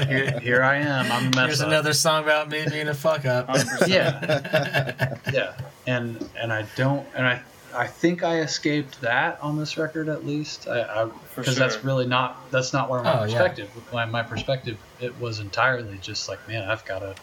[0.09, 1.13] Here, here I am.
[1.13, 1.69] I'm a mess Here's up.
[1.69, 3.49] another song about me being a fuck up.
[3.49, 3.89] 100%.
[3.89, 5.17] Yeah.
[5.33, 5.55] yeah,
[5.87, 7.43] and and I don't, and I
[7.75, 10.67] I think I escaped that on this record at least.
[10.67, 13.39] I For because that's really not that's not where my Oh, yeah.
[13.39, 13.71] perspective.
[13.93, 17.15] My my perspective it was entirely just like, man, I've got to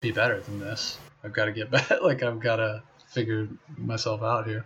[0.00, 0.96] be better than this.
[1.24, 1.98] I've got to get better.
[2.00, 4.64] Like I've got to figure myself out here.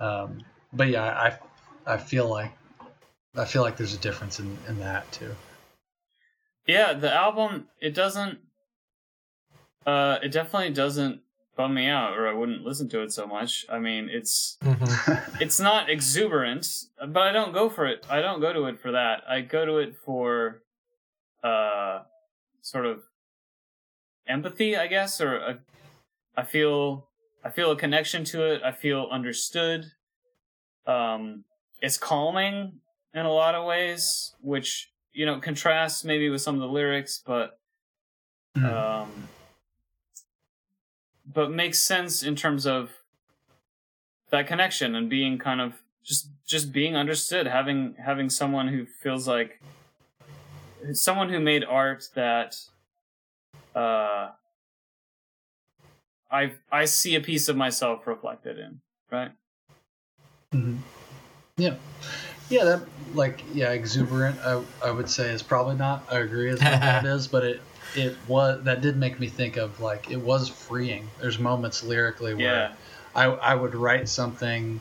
[0.00, 1.38] Um, but yeah, I
[1.86, 2.52] I feel like
[3.34, 5.34] I feel like there's a difference in in that too.
[6.66, 8.38] Yeah, the album it doesn't
[9.86, 11.22] uh it definitely doesn't
[11.56, 13.66] bum me out or I wouldn't listen to it so much.
[13.68, 15.36] I mean, it's Mhm.
[15.40, 16.66] it's not exuberant,
[17.08, 18.06] but I don't go for it.
[18.08, 19.22] I don't go to it for that.
[19.28, 20.62] I go to it for
[21.42, 22.02] uh
[22.60, 23.02] sort of
[24.26, 25.58] empathy, I guess, or a,
[26.36, 27.08] I feel
[27.44, 28.62] I feel a connection to it.
[28.62, 29.86] I feel understood.
[30.86, 31.44] Um
[31.82, 32.80] it's calming
[33.12, 37.22] in a lot of ways, which you know contrasts maybe with some of the lyrics,
[37.26, 37.58] but
[38.56, 39.28] um
[41.26, 42.90] but makes sense in terms of
[44.30, 49.26] that connection and being kind of just just being understood having having someone who feels
[49.26, 49.60] like
[50.92, 52.56] someone who made art that
[53.74, 54.30] uh
[56.30, 58.80] I I see a piece of myself reflected in
[59.10, 59.32] right?
[60.52, 60.78] Hmm
[61.56, 61.74] Yeah,
[62.48, 62.64] yeah.
[62.64, 62.82] That
[63.14, 64.38] like yeah, exuberant.
[64.40, 66.04] I I would say is probably not.
[66.10, 67.60] I agree, is not what it is, but it
[67.94, 71.08] it was that did make me think of like it was freeing.
[71.20, 72.72] There's moments lyrically where yeah
[73.14, 74.80] I I would write something,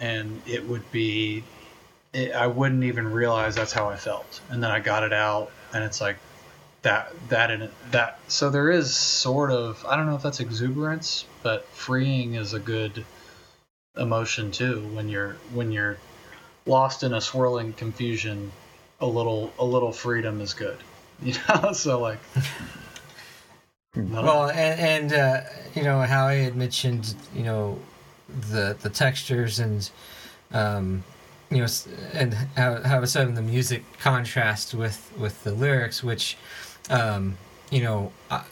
[0.00, 1.44] and it would be,
[2.12, 5.50] it, I wouldn't even realize that's how I felt, and then I got it out,
[5.72, 6.16] and it's like
[6.82, 8.18] that that and that.
[8.28, 12.60] So there is sort of I don't know if that's exuberance, but freeing is a
[12.60, 13.04] good
[13.98, 15.98] emotion too when you're when you're
[16.66, 18.52] lost in a swirling confusion.
[19.00, 20.78] A little a little freedom is good,
[21.22, 21.72] you know.
[21.72, 22.18] so like.
[23.94, 24.22] I don't know.
[24.22, 25.40] Well, and, and uh,
[25.74, 27.78] you know how I had mentioned, you know,
[28.50, 29.88] the the textures and,
[30.52, 31.04] um,
[31.50, 31.66] you know,
[32.12, 36.36] and how how some of the music contrast with with the lyrics, which,
[36.90, 37.38] um,
[37.70, 38.44] you know, I,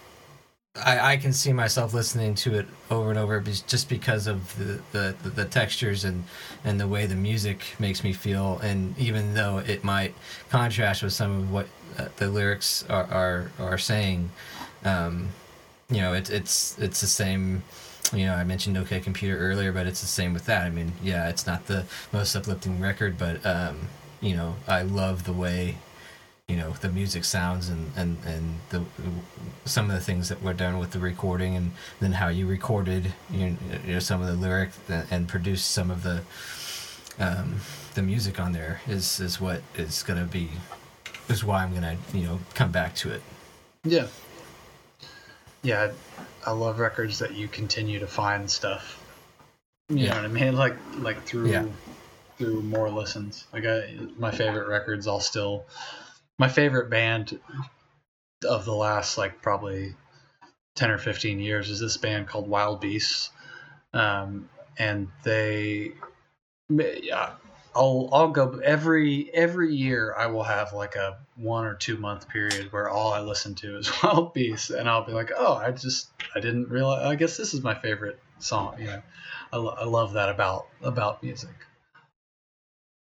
[0.85, 5.15] I I can see myself listening to it over and over, just because of the,
[5.23, 6.25] the the textures and
[6.65, 10.15] and the way the music makes me feel, and even though it might
[10.51, 11.67] contrast with some of what
[11.99, 14.31] uh, the lyrics are are, are saying
[14.85, 15.29] um,
[15.91, 17.63] you know, it's it's it's the same.
[18.13, 20.63] You know, I mentioned OK Computer earlier, but it's the same with that.
[20.65, 23.89] I mean, yeah, it's not the most uplifting record, but um,
[24.21, 25.79] you know, I love the way
[26.49, 28.85] you know the music sounds and and and the
[29.65, 33.13] some of the things that were done with the recording and then how you recorded
[33.31, 34.71] you know, you know some of the lyric
[35.11, 36.23] and produced some of the
[37.19, 37.57] um,
[37.95, 40.51] the music on there is is what is gonna be
[41.29, 43.23] is why I'm gonna you know come back to it.
[43.85, 44.07] Yeah.
[45.63, 45.91] Yeah,
[46.47, 49.03] I I love records that you continue to find stuff.
[49.89, 50.11] You Yeah.
[50.11, 50.55] know what I mean?
[50.55, 51.65] Like like through Yeah.
[52.39, 53.47] through more listens.
[53.53, 55.65] Like I, my favorite records, I'll still
[56.39, 57.39] my favorite band
[58.47, 59.95] of the last like probably
[60.75, 63.31] ten or fifteen years is this band called Wild Beasts,
[63.93, 64.49] um,
[64.79, 65.93] and they
[67.75, 70.15] I'll I'll go every every year.
[70.17, 73.79] I will have like a one or two month period where all I listen to
[73.79, 74.71] is Wild Beasts.
[74.71, 77.05] and I'll be like, oh, I just I didn't realize.
[77.05, 78.77] I guess this is my favorite song.
[78.79, 79.03] You know,
[79.53, 81.55] I, lo- I love that about about music.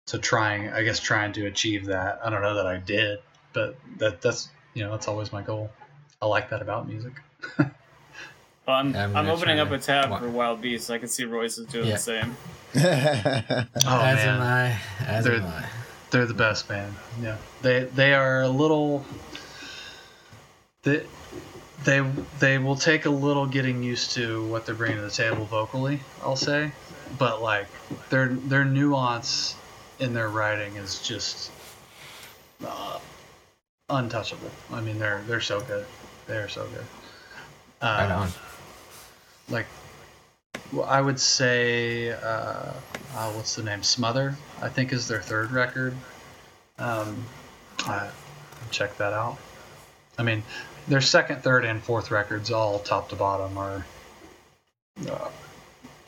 [0.08, 2.20] So trying, I guess, trying to achieve that.
[2.26, 3.20] I don't know that I did,
[3.54, 5.70] but that that's you know that's always my goal.
[6.22, 7.14] I like that about music.
[7.60, 7.70] Well,
[8.76, 10.90] I'm, I'm I'm, opening up a tab wa- for Wild Beasts.
[10.90, 11.94] I can see Royce is doing Yeah.
[11.94, 12.38] the same.
[12.76, 14.78] Oh as man, am I.
[15.06, 15.66] As They're- am I.
[16.10, 16.96] They're the best, man.
[17.22, 19.06] Yeah, they they are a little.
[20.84, 21.06] They
[21.84, 22.00] they
[22.40, 26.00] they will take a little getting used to what they're bringing to the table vocally.
[26.24, 26.72] I'll say,
[27.20, 27.68] but like
[28.10, 29.56] their their nuance
[30.00, 31.52] in their writing is just
[32.66, 33.00] uh,
[33.90, 34.52] untouchable.
[34.72, 35.86] I mean, they're they're so good.
[36.28, 36.86] They're so good.
[37.82, 38.30] Uh, Right on.
[39.50, 39.66] like
[40.72, 42.74] well, I would say uh,
[43.16, 45.94] uh, what's the name Smother I think is their third record
[46.80, 47.24] um,
[48.72, 49.38] check that out
[50.18, 50.44] I mean
[50.88, 53.86] their second third and fourth records all top to bottom are
[55.10, 55.30] uh,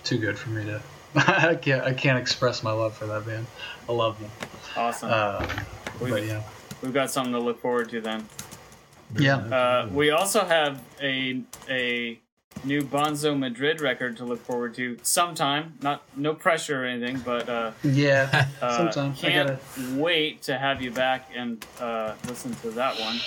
[0.04, 0.82] too good for me to
[1.16, 3.48] I can't I can't express my love for that band
[3.88, 4.30] I love them
[4.78, 5.10] Awesome.
[5.12, 5.48] uh,
[6.02, 6.42] we, but yeah
[6.82, 8.26] We've got something to look forward to then.
[9.18, 12.20] yeah Uh, we also have a a
[12.66, 15.76] new Bonzo Madrid record to look forward to sometime.
[15.82, 20.58] Not no pressure or anything, but uh, yeah uh, sometimes I can't gotta wait to
[20.58, 23.18] have you back and uh, listen to that one.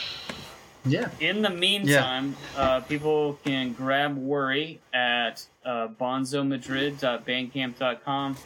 [0.84, 8.36] Yeah In the meantime, uh, people can grab Worry at uh, bonzomadrid.bandcamp.com.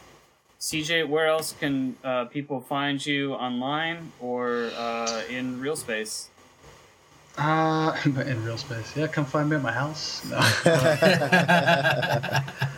[0.59, 6.29] CJ, where else can uh, people find you online or uh, in real space?
[7.37, 10.39] uh, in real space yeah come find me at my house no.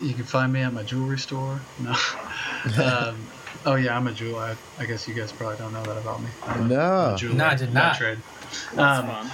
[0.00, 1.58] You can find me at my jewelry store.
[1.80, 1.90] No.
[2.84, 3.16] um,
[3.66, 4.56] oh yeah, I'm a jeweler.
[4.78, 6.28] I, I guess you guys probably don't know that about me.
[6.44, 6.80] I'm No.
[6.80, 7.96] I'm a jeweler No, I did not.
[7.96, 8.18] Trade.
[8.74, 9.30] That's Um.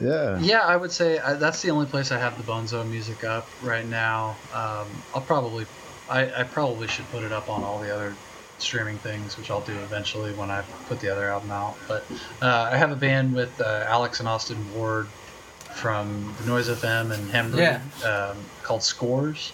[0.00, 0.38] Yeah.
[0.40, 3.48] yeah, I would say I, that's the only place I have the Bonzo music up
[3.62, 4.36] right now.
[4.52, 5.66] Um, I'll probably,
[6.10, 8.14] I, I probably should put it up on all the other
[8.58, 11.76] streaming things, which I'll do eventually when I put the other album out.
[11.86, 12.04] But
[12.42, 15.06] uh, I have a band with uh, Alex and Austin Ward
[15.74, 17.58] from the Noise FM and Hembree
[18.02, 18.30] Yeah.
[18.32, 19.52] um, called Scores.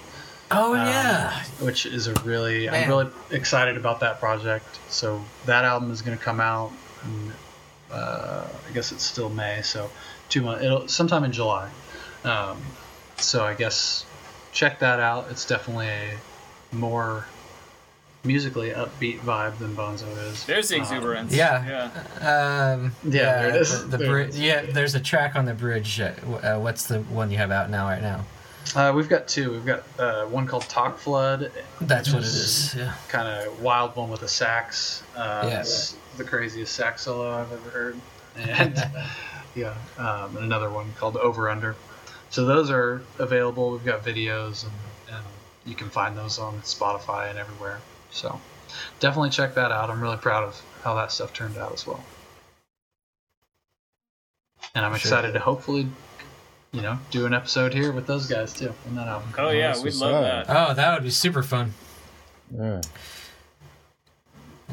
[0.51, 1.43] Oh Um, yeah.
[1.61, 4.67] which is a really I'm really excited about that project.
[4.89, 6.73] So that album is going to come out.
[7.05, 7.33] In,
[7.93, 9.91] uh, I guess it's still May, so
[10.29, 10.65] two months.
[10.65, 11.69] It'll sometime in July.
[12.25, 12.61] Um,
[13.17, 14.05] so I guess
[14.53, 15.27] check that out.
[15.31, 16.19] It's definitely a
[16.73, 17.27] more
[18.23, 20.45] musically upbeat vibe than Bonzo is.
[20.45, 21.33] There's the Um, exuberance.
[21.35, 21.91] Yeah.
[22.21, 22.71] Yeah.
[22.75, 23.81] Um, Yeah, there it is.
[23.83, 24.39] The, the There bri- is.
[24.39, 25.99] yeah, there's a track on the bridge.
[26.01, 26.13] Uh,
[26.43, 27.87] uh, what's the one you have out now?
[27.87, 28.25] Right now.
[28.77, 29.51] Uh, we've got two.
[29.51, 31.51] We've got uh, one called Talk Flood.
[31.81, 32.75] That's what it is.
[32.77, 32.95] Yeah.
[33.09, 35.03] Kind of wild one with a sax.
[35.17, 35.61] Uh, Yeah.
[35.61, 38.01] It's the craziest sax solo I've ever heard.
[38.37, 38.77] And
[39.57, 41.75] yeah, um, and another one called Over Under.
[42.31, 43.73] So those are available.
[43.73, 44.73] We've got videos, and,
[45.17, 45.25] and
[45.67, 47.81] you can find those on Spotify and everywhere.
[48.13, 48.41] So
[49.01, 49.91] definitely check that out.
[49.91, 52.03] I'm really proud of how that stuff turned out as well.
[54.77, 54.97] And I'm Sure.
[54.99, 55.89] excited to hopefully,
[56.73, 59.33] you know, do an episode here with those guys too in that album.
[59.39, 60.47] Oh yeah, we'd love up.
[60.47, 60.71] that.
[60.71, 61.73] Oh, that would be super fun.
[62.57, 62.81] And yeah.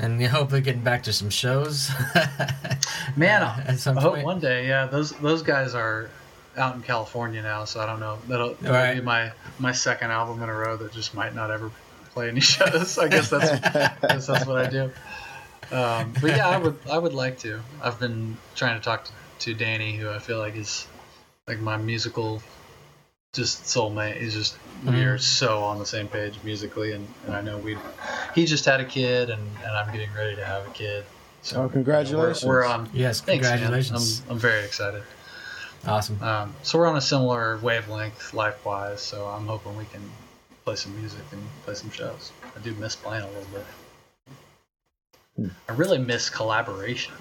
[0.04, 1.90] And hopefully getting back to some shows.
[3.16, 4.26] Man, Uh, at some I hope point.
[4.26, 4.68] one day.
[4.68, 6.10] Yeah, those those guys are
[6.56, 8.18] out in California now, so I don't know.
[8.28, 8.96] That'll, that'll Right.
[8.96, 11.72] be my my second album in a row that just might not ever
[12.14, 12.98] play any shows.
[13.00, 14.92] I guess that's I guess that's what I do.
[15.72, 17.60] Um, but yeah, I would I would like to.
[17.82, 20.86] I've been trying to talk to, to Danny, who I feel like is
[21.48, 22.42] like my musical
[23.34, 24.18] just soulmate.
[24.20, 25.06] He's just we Mhm.
[25.14, 27.78] are so on the same page musically, and, and I know we
[28.36, 31.06] he just had a kid, and, and I'm getting ready to have a kid.
[31.42, 32.44] So Oh, congratulations.
[32.44, 32.90] We're, we're on.
[32.94, 34.22] yes, Thanks, congratulations.
[34.26, 35.04] I'm, I'm very excited.
[35.86, 36.22] Awesome.
[36.22, 39.00] Um, so we're on a similar wavelength life-wise.
[39.02, 40.02] So I'm hoping we can
[40.66, 42.32] play some music and play some shows.
[42.56, 43.66] I do miss playing a little bit.
[45.38, 45.48] Hmm.
[45.70, 47.14] I really miss collaboration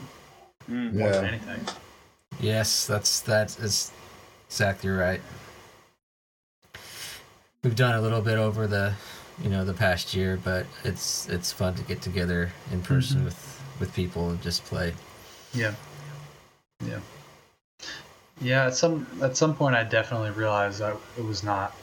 [0.68, 0.94] Mm.
[0.94, 1.60] more than anything.
[2.40, 3.92] Yes, that's that is
[4.48, 5.20] exactly right.
[7.62, 8.94] We've done a little bit over the,
[9.42, 13.24] you know, the past year, but it's it's fun to get together in person Mhm.
[13.24, 14.94] with with people and just play.
[15.52, 15.74] Yeah.
[16.84, 17.00] Yeah.
[18.40, 18.66] Yeah.
[18.66, 21.74] At some at some point, I definitely realized that it was not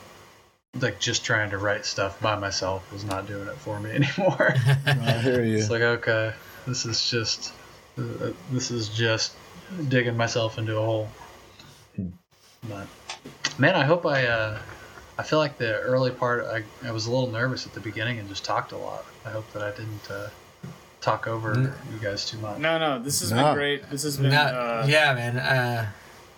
[0.80, 4.56] like just trying to write stuff by myself was not doing it for me anymore.
[4.85, 5.57] I hear you.
[5.57, 6.34] It's like okay,
[6.65, 7.52] this is just
[7.98, 9.34] uh, this is just
[9.90, 11.10] digging myself into a hole.
[12.69, 12.88] But
[13.57, 14.60] man, I hope I uh,
[15.18, 18.19] I feel like the early part, I, I was a little nervous at the beginning
[18.19, 19.06] and just talked a lot.
[19.26, 20.30] I hope that I didn't uh,
[21.02, 21.73] talk over Mm.
[21.94, 22.57] you guys too much.
[22.60, 23.44] No, no, this has No.
[23.45, 23.90] been great.
[23.90, 25.38] This has been Not, uh, yeah, man.
[25.38, 25.90] Uh,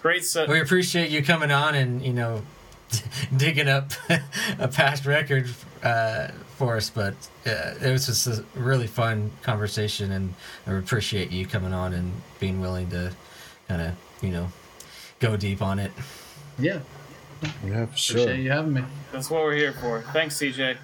[0.02, 0.26] great.
[0.26, 2.41] So, we appreciate you coming on and you know
[3.38, 3.91] digging up
[4.60, 5.47] a past record
[5.84, 7.14] uh, for us, but
[7.45, 10.34] uh, it was just a really fun conversation, and
[10.68, 13.11] I appreciate you coming on and being willing to
[13.68, 14.52] kind of you know
[15.20, 15.92] go deep on it.
[16.60, 16.80] Yeah,
[17.42, 18.34] Yeah, for appreciate sure.
[18.36, 18.84] you having me.
[19.12, 20.02] that's what we're here for.
[20.14, 20.78] Thanks, CJ.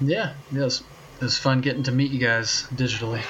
[0.00, 0.80] Yeah, yeah, it was,
[1.20, 3.22] it was fun getting to meet you guys digitally.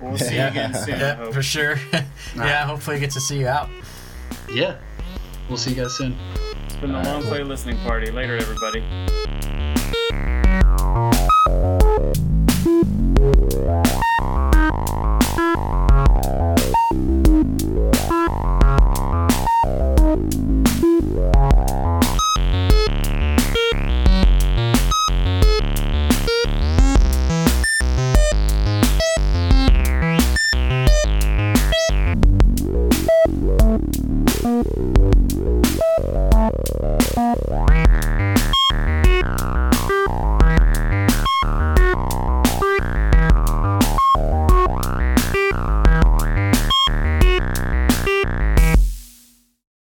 [0.00, 0.94] We'll see you again soon.
[0.96, 1.32] I Yeah, hope.
[1.34, 1.76] for sure.
[2.36, 3.70] yeah, hopefully get to see you out.
[4.52, 4.76] Yeah,
[5.48, 6.16] we'll see you guys soon.
[6.64, 8.10] It's been the long play listening party.
[8.10, 8.80] Later, everybody.